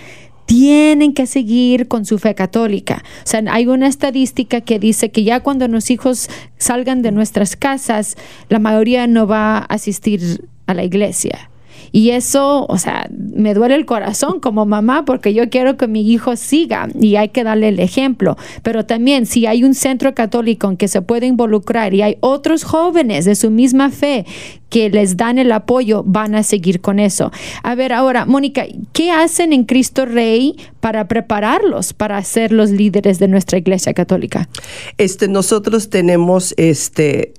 tienen 0.46 1.12
que 1.12 1.26
seguir 1.26 1.88
con 1.88 2.04
su 2.06 2.18
fe 2.18 2.34
católica. 2.34 3.02
O 3.24 3.26
sea, 3.26 3.42
hay 3.50 3.66
una 3.66 3.88
estadística 3.88 4.60
que 4.60 4.78
dice 4.78 5.10
que 5.10 5.24
ya 5.24 5.40
cuando 5.40 5.68
los 5.68 5.90
hijos 5.90 6.30
salgan 6.56 7.02
de 7.02 7.12
nuestras 7.12 7.56
casas, 7.56 8.16
la 8.48 8.60
mayoría 8.60 9.06
no 9.06 9.26
va 9.26 9.58
a 9.58 9.64
asistir 9.64 10.48
a 10.66 10.74
la 10.74 10.84
iglesia. 10.84 11.50
Y 11.92 12.10
eso, 12.10 12.66
o 12.68 12.78
sea, 12.78 13.08
me 13.10 13.54
duele 13.54 13.74
el 13.74 13.86
corazón 13.86 14.40
como 14.40 14.66
mamá 14.66 15.04
porque 15.04 15.34
yo 15.34 15.48
quiero 15.50 15.76
que 15.76 15.86
mi 15.86 16.10
hijo 16.10 16.36
siga 16.36 16.88
y 16.98 17.16
hay 17.16 17.30
que 17.30 17.44
darle 17.44 17.68
el 17.68 17.80
ejemplo. 17.80 18.36
Pero 18.62 18.86
también 18.86 19.26
si 19.26 19.46
hay 19.46 19.64
un 19.64 19.74
centro 19.74 20.14
católico 20.14 20.68
en 20.68 20.76
que 20.76 20.88
se 20.88 21.02
puede 21.02 21.26
involucrar 21.26 21.94
y 21.94 22.02
hay 22.02 22.16
otros 22.20 22.64
jóvenes 22.64 23.24
de 23.24 23.34
su 23.34 23.50
misma 23.50 23.90
fe 23.90 24.26
que 24.68 24.90
les 24.90 25.16
dan 25.16 25.38
el 25.38 25.52
apoyo, 25.52 26.02
van 26.04 26.34
a 26.34 26.42
seguir 26.42 26.80
con 26.80 26.98
eso. 26.98 27.30
A 27.62 27.74
ver, 27.74 27.92
ahora, 27.92 28.26
Mónica, 28.26 28.66
¿qué 28.92 29.10
hacen 29.10 29.52
en 29.52 29.64
Cristo 29.64 30.06
Rey 30.06 30.56
para 30.80 31.08
prepararlos 31.08 31.92
para 31.92 32.22
ser 32.22 32.52
los 32.52 32.70
líderes 32.70 33.18
de 33.18 33.28
nuestra 33.28 33.58
iglesia 33.58 33.94
católica? 33.94 34.48
Este, 34.98 35.28
nosotros 35.28 35.88
tenemos 35.88 36.54
este 36.56 37.32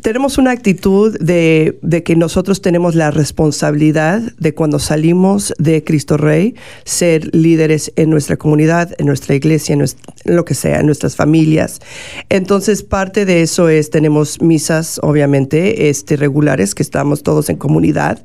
tenemos 0.00 0.38
una 0.38 0.50
actitud 0.50 1.18
de, 1.18 1.78
que 2.04 2.16
nosotros 2.16 2.62
tenemos 2.62 2.94
la 2.94 3.10
responsabilidad 3.10 4.22
de 4.38 4.54
cuando 4.54 4.78
salimos 4.78 5.52
de 5.58 5.84
Cristo 5.84 6.16
Rey, 6.16 6.54
ser 6.84 7.34
líderes 7.34 7.92
en 7.96 8.08
nuestra 8.08 8.36
comunidad, 8.36 8.94
en 8.98 9.06
nuestra 9.06 9.34
iglesia, 9.34 9.74
en, 9.74 9.84
lo 10.24 10.44
que 10.44 10.54
sea, 10.54 10.80
en 10.80 10.86
nuestras 10.86 11.16
familias. 11.16 11.80
Entonces, 12.30 12.82
parte 12.82 13.26
de 13.26 13.42
eso 13.42 13.68
es, 13.68 13.90
tenemos 13.90 14.40
misas, 14.40 14.98
obviamente, 15.02 15.90
este, 15.90 16.16
regulares, 16.16 16.74
que 16.74 16.82
estamos 16.82 17.22
todos 17.22 17.50
en 17.50 17.56
comunidad. 17.56 18.24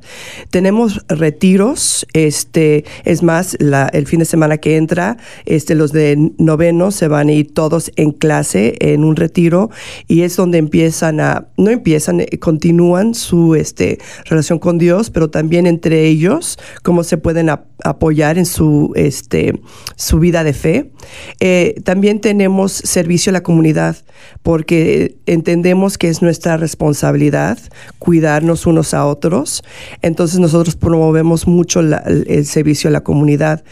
Tenemos 0.50 1.04
retiros, 1.08 2.06
este, 2.14 2.84
es 3.04 3.22
más, 3.22 3.56
la, 3.60 3.88
el 3.92 4.06
fin 4.06 4.20
de 4.20 4.24
semana 4.24 4.58
que 4.58 4.76
entra, 4.76 5.18
este, 5.44 5.74
los 5.74 5.92
de 5.92 6.32
noveno 6.38 6.90
se 6.90 7.08
van 7.08 7.28
a 7.28 7.32
ir 7.32 7.52
todos 7.52 7.92
en 7.96 8.12
clase, 8.12 8.76
en 8.80 9.04
un 9.04 9.16
retiro, 9.16 9.70
y 10.08 10.22
es 10.22 10.36
donde 10.36 10.56
empiezan 10.56 11.20
a 11.20 11.48
no 11.60 11.70
empiezan, 11.70 12.20
eh, 12.20 12.38
continúan 12.38 13.14
su 13.14 13.54
este, 13.54 13.98
relación 14.24 14.58
con 14.58 14.78
Dios, 14.78 15.10
pero 15.10 15.30
también 15.30 15.66
entre 15.66 16.06
ellos, 16.06 16.58
cómo 16.82 17.04
se 17.04 17.18
pueden 17.18 17.50
apoyar 17.84 18.38
en 18.38 18.46
su, 18.46 18.92
este, 18.96 19.60
su 19.96 20.18
vida 20.18 20.44
de 20.44 20.52
fe. 20.52 20.90
Eh, 21.38 21.80
también 21.84 22.20
tenemos 22.20 22.72
servicio 22.72 23.30
a 23.30 23.34
la 23.34 23.42
comunidad, 23.42 23.96
porque 24.42 25.16
entendemos 25.26 25.98
que 25.98 26.08
es 26.08 26.22
nuestra 26.22 26.56
responsabilidad 26.56 27.58
cuidarnos 27.98 28.66
unos 28.66 28.94
a 28.94 29.06
otros. 29.06 29.62
Entonces 30.02 30.38
nosotros 30.40 30.76
promovemos 30.76 31.46
mucho 31.46 31.80
el 31.80 32.46
servicio 32.46 32.88
a 32.88 32.92
la 32.92 33.02
comunidad. 33.02 33.64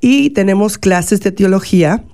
Y 0.00 0.30
tenemos 0.30 0.78
clases 0.78 1.20
de 1.20 1.32
teología 1.32 2.04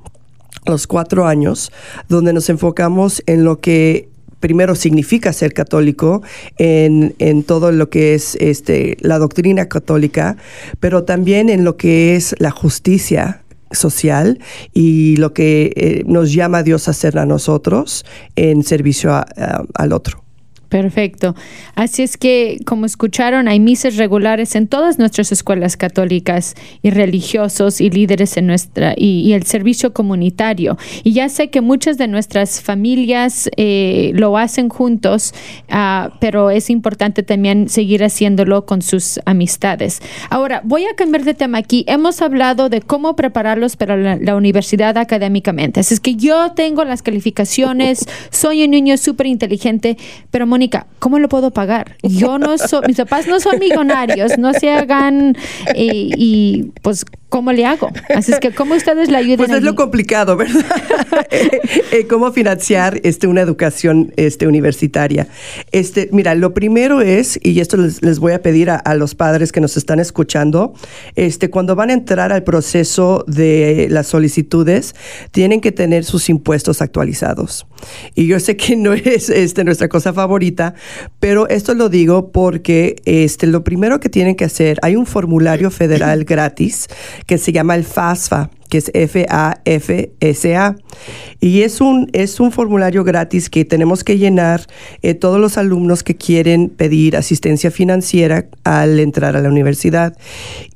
los 0.66 0.86
cuatro 0.86 1.26
años, 1.26 1.72
donde 2.08 2.32
nos 2.32 2.48
enfocamos 2.48 3.22
en 3.26 3.44
lo 3.44 3.60
que 3.60 4.08
primero 4.44 4.74
significa 4.74 5.32
ser 5.32 5.54
católico 5.54 6.22
en, 6.58 7.44
todo 7.44 7.72
lo 7.72 7.88
que 7.88 8.12
es 8.12 8.36
este, 8.42 8.98
la 9.00 9.18
doctrina 9.18 9.70
católica, 9.70 10.36
pero 10.80 11.04
también 11.04 11.48
en 11.48 11.64
lo 11.64 11.78
que 11.78 12.14
es 12.14 12.34
la 12.38 12.50
justicia 12.50 13.42
social 13.70 14.40
y 14.74 15.16
lo 15.16 15.32
que 15.32 15.72
eh, 15.76 16.02
nos 16.04 16.30
llama 16.34 16.62
Dios 16.62 16.88
a 16.88 16.90
hacer 16.90 17.18
a 17.18 17.24
nosotros 17.24 18.04
en 18.36 18.64
servicio 18.64 19.18
al 19.72 19.92
otro. 19.94 20.23
Perfecto. 20.74 21.36
Así 21.76 22.02
es 22.02 22.16
que, 22.16 22.58
como 22.66 22.84
escucharon, 22.84 23.46
hay 23.46 23.60
misas 23.60 23.94
regulares 23.94 24.56
en 24.56 24.66
todas 24.66 24.98
nuestras 24.98 25.30
escuelas 25.30 25.76
católicas 25.76 26.56
y 26.82 26.90
religiosos 26.90 27.80
y 27.80 27.90
líderes 27.90 28.36
en 28.36 28.48
nuestra 28.48 28.92
y, 28.96 29.34
el 29.34 29.44
servicio 29.44 29.92
comunitario. 29.94 30.76
Y 31.04 31.12
ya 31.12 31.28
sé 31.28 31.48
que 31.48 31.60
muchas 31.60 31.96
de 31.96 32.08
nuestras 32.08 32.60
familias 32.60 33.48
eh, 33.56 34.10
lo 34.16 34.36
hacen 34.36 34.68
juntos, 34.68 35.32
ah, 35.70 36.16
pero 36.20 36.50
es 36.50 36.70
importante 36.70 37.22
también 37.22 37.68
seguir 37.68 38.02
haciéndolo 38.02 38.66
con 38.66 38.82
sus 38.82 39.20
amistades. 39.26 40.00
Ahora, 40.28 40.60
voy 40.64 40.86
a 40.86 40.96
cambiar 40.96 41.22
de 41.22 41.34
tema 41.34 41.58
aquí. 41.58 41.84
Hemos 41.86 42.20
hablado 42.20 42.68
de 42.68 42.80
cómo 42.80 43.14
prepararlos 43.14 43.76
para 43.76 43.96
la, 43.96 44.16
la 44.16 44.34
universidad 44.34 44.98
académicamente. 44.98 45.78
Así 45.78 45.94
es 45.94 46.00
que 46.00 46.16
yo 46.16 46.50
tengo 46.56 46.82
las 46.82 47.02
calificaciones, 47.02 48.08
soy 48.30 48.64
un 48.64 48.72
niño 48.72 48.96
súper 48.96 49.28
inteligente, 49.28 49.96
pero 50.32 50.48
¿cómo 50.98 51.18
lo 51.18 51.28
puedo 51.28 51.50
pagar? 51.50 51.96
Yo 52.02 52.38
no 52.38 52.58
soy, 52.58 52.82
mis 52.86 52.96
papás 52.96 53.26
no 53.26 53.40
son 53.40 53.58
millonarios, 53.58 54.38
no 54.38 54.52
se 54.52 54.70
hagan 54.70 55.36
eh, 55.74 56.10
y 56.16 56.72
pues 56.82 57.04
¿cómo 57.34 57.50
le 57.50 57.66
hago? 57.66 57.90
Así 58.14 58.30
es 58.30 58.38
que, 58.38 58.52
¿cómo 58.52 58.76
ustedes 58.76 59.10
le 59.10 59.16
ayudan? 59.16 59.38
Pues 59.38 59.50
es 59.50 59.64
lo 59.64 59.74
complicado, 59.74 60.36
¿verdad? 60.36 60.64
Eh, 61.30 61.60
eh, 61.90 62.06
¿Cómo 62.06 62.32
financiar 62.32 63.00
este, 63.02 63.26
una 63.26 63.40
educación 63.40 64.12
este, 64.16 64.46
universitaria? 64.46 65.26
Este, 65.72 66.08
mira, 66.12 66.34
lo 66.34 66.54
primero 66.54 67.00
es, 67.00 67.38
y 67.42 67.58
esto 67.60 67.76
les, 67.76 68.18
voy 68.18 68.32
a 68.32 68.42
pedir 68.42 68.70
a, 68.70 68.94
los 68.94 69.14
padres 69.14 69.50
que 69.50 69.60
nos 69.60 69.76
están 69.76 70.00
escuchando, 70.00 70.74
este, 71.16 71.50
cuando 71.50 71.74
van 71.76 71.90
a 71.90 71.92
entrar 71.92 72.32
al 72.32 72.44
proceso 72.44 73.24
de 73.26 73.88
las 73.90 74.08
solicitudes, 74.08 74.94
tienen 75.30 75.60
que 75.60 75.72
tener 75.72 76.04
sus 76.04 76.28
impuestos 76.28 76.82
actualizados. 76.82 77.66
Y 78.14 78.26
yo 78.26 78.38
sé 78.38 78.56
que 78.56 78.76
no 78.76 78.92
es 78.92 79.28
este, 79.28 79.64
nuestra 79.64 79.88
cosa 79.88 80.12
favorita, 80.12 80.74
pero 81.20 81.48
esto 81.48 81.74
lo 81.74 81.88
digo 81.88 82.32
porque 82.32 82.96
este, 83.04 83.46
lo 83.46 83.64
primero 83.64 83.98
que 83.98 84.08
tienen 84.08 84.36
que 84.36 84.44
hacer, 84.44 84.78
hay 84.82 84.96
un 84.96 85.06
formulario 85.06 85.70
federal 85.70 86.24
gratis 86.24 86.88
que 87.26 87.38
se 87.38 87.52
llama 87.52 87.74
el 87.74 87.84
FASFA, 87.84 88.50
que 88.68 88.78
es 88.78 88.90
F-A-F-S-A. 88.92 90.76
Y 91.40 91.62
es 91.62 91.80
un, 91.80 92.10
es 92.12 92.40
un 92.40 92.50
formulario 92.52 93.04
gratis 93.04 93.48
que 93.48 93.64
tenemos 93.64 94.04
que 94.04 94.18
llenar 94.18 94.66
eh, 95.02 95.14
todos 95.14 95.40
los 95.40 95.58
alumnos 95.58 96.02
que 96.02 96.16
quieren 96.16 96.70
pedir 96.70 97.16
asistencia 97.16 97.70
financiera 97.70 98.46
al 98.64 98.98
entrar 98.98 99.36
a 99.36 99.40
la 99.40 99.48
universidad. 99.48 100.16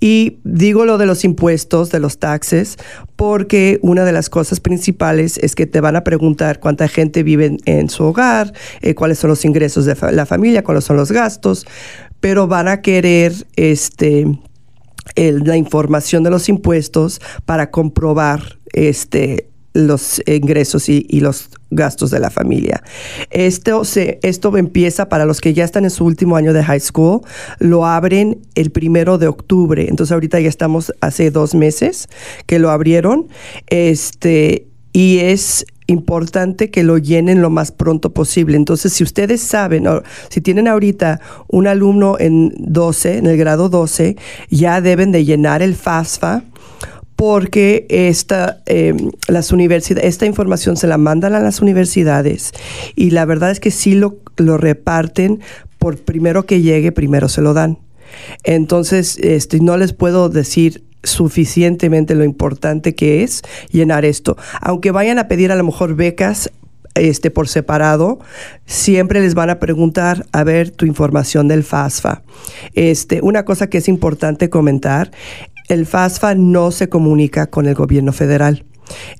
Y 0.00 0.38
digo 0.44 0.84
lo 0.84 0.96
de 0.96 1.06
los 1.06 1.24
impuestos, 1.24 1.90
de 1.90 2.00
los 2.00 2.18
taxes, 2.18 2.76
porque 3.16 3.78
una 3.82 4.04
de 4.04 4.12
las 4.12 4.30
cosas 4.30 4.60
principales 4.60 5.38
es 5.38 5.54
que 5.54 5.66
te 5.66 5.80
van 5.80 5.96
a 5.96 6.04
preguntar 6.04 6.60
cuánta 6.60 6.86
gente 6.88 7.22
vive 7.22 7.56
en, 7.64 7.90
su 7.90 8.04
hogar, 8.04 8.52
eh, 8.80 8.94
cuáles 8.94 9.18
son 9.18 9.30
los 9.30 9.44
ingresos 9.44 9.84
de 9.86 9.96
la 10.12 10.24
familia, 10.24 10.62
cuáles 10.62 10.84
son 10.84 10.96
los 10.96 11.10
gastos, 11.10 11.66
pero 12.20 12.46
van 12.46 12.68
a 12.68 12.80
querer 12.80 13.32
este 13.56 14.26
la 15.16 15.56
información 15.56 16.22
de 16.22 16.30
los 16.30 16.48
impuestos 16.48 17.20
para 17.44 17.70
comprobar 17.70 18.58
este 18.72 19.48
los 19.74 20.20
ingresos 20.26 20.88
y, 20.88 21.20
los 21.20 21.50
gastos 21.70 22.10
de 22.10 22.18
la 22.18 22.30
familia. 22.30 22.82
Esto, 23.30 23.84
se, 23.84 24.18
esto 24.22 24.56
empieza 24.56 25.08
para 25.08 25.24
los 25.24 25.40
que 25.40 25.54
ya 25.54 25.64
están 25.64 25.84
en 25.84 25.90
su 25.90 26.04
último 26.04 26.36
año 26.36 26.52
de 26.52 26.64
high 26.64 26.80
school, 26.80 27.20
lo 27.58 27.86
abren 27.86 28.40
el 28.54 28.70
primero 28.70 29.18
de 29.18 29.28
octubre. 29.28 29.86
Entonces 29.88 30.12
ahorita 30.12 30.40
ya 30.40 30.48
estamos 30.48 30.92
hace 31.00 31.30
dos 31.30 31.54
meses 31.54 32.08
que 32.46 32.58
lo 32.58 32.70
abrieron. 32.70 33.28
Este, 33.68 34.66
y 34.92 35.18
es 35.18 35.64
importante 35.88 36.70
que 36.70 36.84
lo 36.84 36.98
llenen 36.98 37.42
lo 37.42 37.50
más 37.50 37.72
pronto 37.72 38.12
posible. 38.12 38.56
Entonces, 38.56 38.92
si 38.92 39.02
ustedes 39.02 39.40
saben, 39.40 39.86
si 40.28 40.40
tienen 40.40 40.68
ahorita 40.68 41.20
un 41.48 41.66
alumno 41.66 42.16
en 42.20 42.52
12, 42.58 43.18
en 43.18 43.26
el 43.26 43.36
grado 43.36 43.68
12, 43.68 44.16
ya 44.50 44.80
deben 44.80 45.10
de 45.10 45.24
llenar 45.24 45.62
el 45.62 45.74
FAFSA 45.74 46.44
porque 47.16 47.86
esta, 47.88 48.62
em, 48.66 49.10
las 49.26 49.50
universidades, 49.50 50.08
esta 50.08 50.26
información 50.26 50.76
se 50.76 50.86
la 50.86 50.98
mandan 50.98 51.34
a 51.34 51.40
las 51.40 51.60
universidades 51.60 52.52
y 52.94 53.10
la 53.10 53.24
verdad 53.24 53.50
es 53.50 53.58
que 53.58 53.72
sí 53.72 53.94
lo, 53.94 54.18
lo 54.36 54.56
reparten 54.56 55.40
por 55.78 55.98
primero 55.98 56.46
que 56.46 56.60
llegue, 56.60 56.92
primero 56.92 57.28
se 57.28 57.40
lo 57.40 57.54
dan. 57.54 57.78
Entonces, 58.44 59.18
este, 59.18 59.58
no 59.60 59.76
les 59.76 59.92
puedo 59.92 60.28
decir 60.28 60.84
suficientemente 61.02 62.14
lo 62.14 62.24
importante 62.24 62.94
que 62.94 63.22
es 63.22 63.42
llenar 63.70 64.04
esto. 64.04 64.36
Aunque 64.60 64.90
vayan 64.90 65.18
a 65.18 65.28
pedir 65.28 65.52
a 65.52 65.56
lo 65.56 65.64
mejor 65.64 65.94
becas 65.94 66.50
este, 66.94 67.30
por 67.30 67.48
separado, 67.48 68.18
siempre 68.66 69.20
les 69.20 69.34
van 69.34 69.50
a 69.50 69.58
preguntar 69.58 70.26
a 70.32 70.44
ver 70.44 70.70
tu 70.70 70.86
información 70.86 71.48
del 71.48 71.62
FASFA. 71.62 72.22
Este, 72.74 73.20
una 73.22 73.44
cosa 73.44 73.68
que 73.68 73.78
es 73.78 73.88
importante 73.88 74.50
comentar, 74.50 75.10
el 75.68 75.86
FASFA 75.86 76.34
no 76.34 76.70
se 76.70 76.88
comunica 76.88 77.46
con 77.48 77.66
el 77.66 77.74
gobierno 77.74 78.12
federal. 78.12 78.64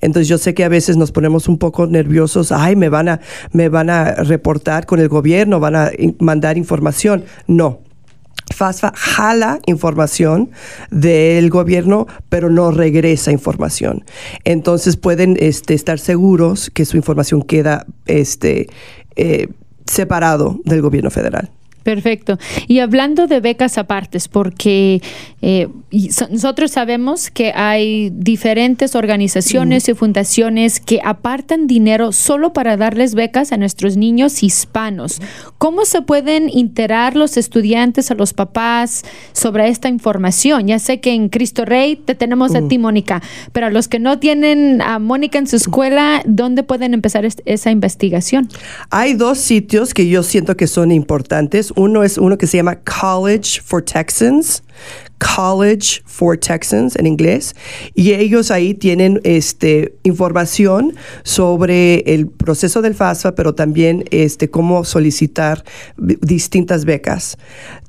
Entonces 0.01 0.27
yo 0.27 0.37
sé 0.37 0.53
que 0.55 0.63
a 0.63 0.69
veces 0.69 0.97
nos 0.97 1.11
ponemos 1.11 1.47
un 1.47 1.59
poco 1.59 1.85
nerviosos, 1.85 2.51
ay, 2.51 2.75
me 2.75 2.89
van 2.89 3.07
a, 3.07 3.19
me 3.51 3.69
van 3.69 3.89
a 3.89 4.15
reportar 4.15 4.85
con 4.85 4.99
el 4.99 5.07
gobierno, 5.07 5.59
van 5.59 5.75
a 5.75 5.91
mandar 6.19 6.57
información. 6.57 7.23
No, 7.47 7.81
FASFA 8.53 8.93
jala 8.95 9.59
información 9.65 10.51
del 10.91 11.49
gobierno, 11.49 12.07
pero 12.29 12.49
no 12.49 12.71
regresa 12.71 13.31
información. 13.31 14.03
Entonces 14.43 14.97
pueden 14.97 15.37
este, 15.39 15.73
estar 15.73 15.99
seguros 15.99 16.69
que 16.69 16.85
su 16.85 16.97
información 16.97 17.41
queda 17.41 17.85
este, 18.05 18.67
eh, 19.15 19.47
separado 19.85 20.59
del 20.65 20.81
gobierno 20.81 21.09
federal. 21.09 21.51
Perfecto. 21.83 22.37
Y 22.67 22.79
hablando 22.79 23.27
de 23.27 23.39
becas 23.39 23.77
apartes, 23.77 24.27
porque 24.27 25.01
eh, 25.41 25.67
nosotros 26.29 26.71
sabemos 26.71 27.29
que 27.31 27.51
hay 27.53 28.11
diferentes 28.13 28.95
organizaciones 28.95 29.87
y 29.87 29.93
fundaciones 29.93 30.79
que 30.79 30.99
apartan 31.03 31.67
dinero 31.67 32.11
solo 32.11 32.53
para 32.53 32.77
darles 32.77 33.15
becas 33.15 33.51
a 33.51 33.57
nuestros 33.57 33.97
niños 33.97 34.43
hispanos. 34.43 35.21
¿Cómo 35.57 35.85
se 35.85 36.01
pueden 36.01 36.49
enterar 36.49 37.15
los 37.15 37.37
estudiantes, 37.37 38.11
a 38.11 38.15
los 38.15 38.33
papás 38.33 39.03
sobre 39.31 39.69
esta 39.69 39.87
información? 39.87 40.67
Ya 40.67 40.79
sé 40.79 40.99
que 40.99 41.13
en 41.13 41.29
Cristo 41.29 41.65
Rey 41.65 41.95
te 41.95 42.15
tenemos 42.15 42.55
a 42.55 42.67
ti, 42.67 42.77
Mónica, 42.77 43.21
pero 43.51 43.67
a 43.67 43.69
los 43.69 43.87
que 43.87 43.99
no 43.99 44.19
tienen 44.19 44.81
a 44.81 44.99
Mónica 44.99 45.37
en 45.37 45.47
su 45.47 45.55
escuela, 45.55 46.21
¿dónde 46.25 46.63
pueden 46.63 46.93
empezar 46.93 47.25
esa 47.45 47.71
investigación? 47.71 48.49
Hay 48.89 49.13
dos 49.13 49.37
sitios 49.37 49.93
que 49.93 50.07
yo 50.07 50.23
siento 50.23 50.57
que 50.57 50.67
son 50.67 50.91
importantes 50.91 51.68
uno 51.75 52.03
es 52.03 52.17
uno 52.17 52.37
que 52.37 52.47
se 52.47 52.57
llama 52.57 52.79
College 52.79 53.61
for 53.63 53.81
Texans. 53.81 54.63
College 55.19 56.01
for 56.05 56.37
Texans 56.37 56.95
en 56.95 57.05
inglés 57.05 57.53
y 57.93 58.13
ellos 58.13 58.51
ahí 58.51 58.73
tienen 58.73 59.19
este 59.25 59.93
información 60.03 60.95
sobre 61.23 61.99
el 62.13 62.27
proceso 62.27 62.81
del 62.81 62.95
FAFSA, 62.95 63.35
pero 63.35 63.53
también 63.53 64.05
este 64.11 64.49
cómo 64.49 64.85
solicitar 64.85 65.65
distintas 65.97 66.85
becas. 66.85 67.37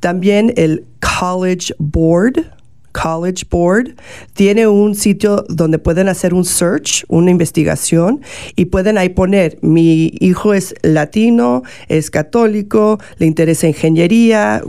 También 0.01 0.53
el 0.57 0.85
College 1.01 1.73
Board 1.79 2.60
College 2.93 3.45
Board 3.51 3.95
tiene 4.35 4.67
un 4.67 4.95
sitio 4.95 5.45
donde 5.49 5.79
pueden 5.79 6.09
hacer 6.09 6.35
un 6.35 6.45
search, 6.45 7.05
una 7.09 7.31
investigación 7.31 8.21
y 8.57 8.67
pueden 8.67 8.99
ahí 8.99 9.11
poner 9.11 9.59
mi 9.63 10.13
hijo 10.21 10.55
es 10.55 10.75
latino, 10.83 11.63
es 11.89 12.11
católico, 12.11 12.99
le 13.19 13.27
interesa 13.27 13.69
ingeniería, 13.69 14.63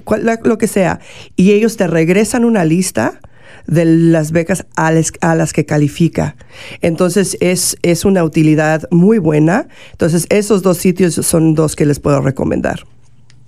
lo 0.43 0.57
que 0.57 0.67
sea 0.67 0.99
y 1.35 1.51
ellos 1.51 1.77
te 1.77 1.87
regresan 1.87 2.45
una 2.45 2.65
lista 2.65 3.19
de 3.67 3.85
las 3.85 4.31
becas 4.31 4.65
a 4.75 4.91
las, 4.91 5.53
que 5.53 5.65
califica. 5.65 6.35
Entonces 6.81 7.37
es, 7.39 7.77
es 7.81 8.05
una 8.05 8.23
utilidad 8.23 8.87
muy 8.91 9.17
buena. 9.17 9.67
Entonces 9.91 10.25
esos 10.29 10.61
dos 10.61 10.77
sitios 10.77 11.15
son 11.15 11.53
dos 11.53 11.75
que 11.75 11.85
les 11.85 11.99
puedo 11.99 12.21
recomendar. 12.21 12.85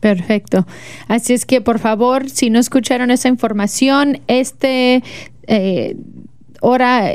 Perfecto. 0.04 0.68
Así 1.08 1.32
es 1.32 1.46
que, 1.46 1.62
por 1.62 1.80
favor, 1.80 2.30
si 2.30 2.50
no 2.50 2.60
escucharon 2.60 3.10
esa 3.10 3.30
información, 3.30 4.20
este 4.28 5.02
eh, 5.48 5.96
hora 6.60 7.14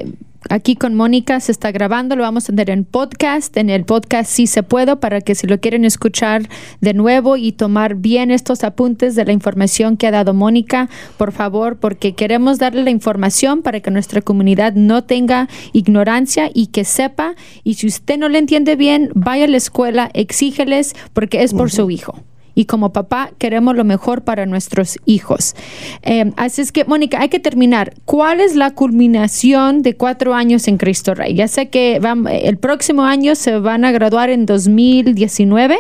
aquí 0.48 0.74
con 0.74 0.94
Mónica 0.94 1.38
se 1.40 1.52
está 1.52 1.70
grabando, 1.70 2.16
lo 2.16 2.22
vamos 2.22 2.44
a 2.44 2.46
tener 2.46 2.70
en 2.70 2.86
podcast, 2.86 3.54
en 3.58 3.68
el 3.68 3.84
podcast 3.84 4.30
sí 4.30 4.46
se 4.46 4.62
puede 4.62 4.96
para 4.96 5.20
que 5.20 5.34
si 5.34 5.46
lo 5.46 5.60
quieren 5.60 5.84
escuchar 5.84 6.48
de 6.80 6.94
nuevo 6.94 7.36
y 7.36 7.52
tomar 7.52 7.94
bien 7.94 8.30
estos 8.30 8.64
apuntes 8.64 9.14
de 9.14 9.26
la 9.26 9.32
información 9.32 9.98
que 9.98 10.06
ha 10.06 10.10
dado 10.10 10.32
Mónica, 10.32 10.88
por 11.18 11.32
favor, 11.32 11.76
porque 11.76 12.14
queremos 12.14 12.58
darle 12.58 12.84
la 12.84 12.90
información 12.90 13.60
para 13.60 13.80
que 13.80 13.90
nuestra 13.90 14.22
comunidad 14.22 14.72
no 14.72 15.04
tenga 15.04 15.50
ignorancia 15.74 16.50
y 16.54 16.68
que 16.68 16.86
sepa 16.86 17.34
y 17.64 17.74
si 17.74 17.86
usted 17.86 18.16
no 18.16 18.30
le 18.30 18.38
entiende 18.38 18.76
bien, 18.76 19.10
vaya 19.14 19.44
a 19.44 19.48
la 19.48 19.58
escuela, 19.58 20.08
exígeles 20.14 20.94
porque 21.12 21.42
es 21.42 21.52
por 21.52 21.70
su 21.70 21.90
hijo 21.90 22.24
y 22.58 22.64
como 22.64 22.92
papá 22.92 23.30
queremos 23.38 23.76
lo 23.76 23.84
mejor 23.84 24.22
para 24.22 24.44
nuestros 24.44 24.98
hijos. 25.04 25.54
Eh, 26.02 26.32
así 26.36 26.60
es 26.60 26.72
que, 26.72 26.84
Mónica, 26.84 27.20
hay 27.20 27.28
que 27.28 27.38
terminar. 27.38 27.94
¿Cuál 28.04 28.40
es 28.40 28.56
la 28.56 28.72
culminación 28.72 29.82
de 29.82 29.94
cuatro 29.94 30.34
años 30.34 30.66
en 30.66 30.76
Cristo 30.76 31.14
Rey? 31.14 31.34
Ya 31.34 31.46
sé 31.46 31.68
que 31.68 32.00
el 32.32 32.58
próximo 32.58 33.04
año 33.04 33.36
se 33.36 33.60
van 33.60 33.84
a 33.84 33.92
graduar 33.92 34.30
en 34.30 34.44
2019. 34.44 35.78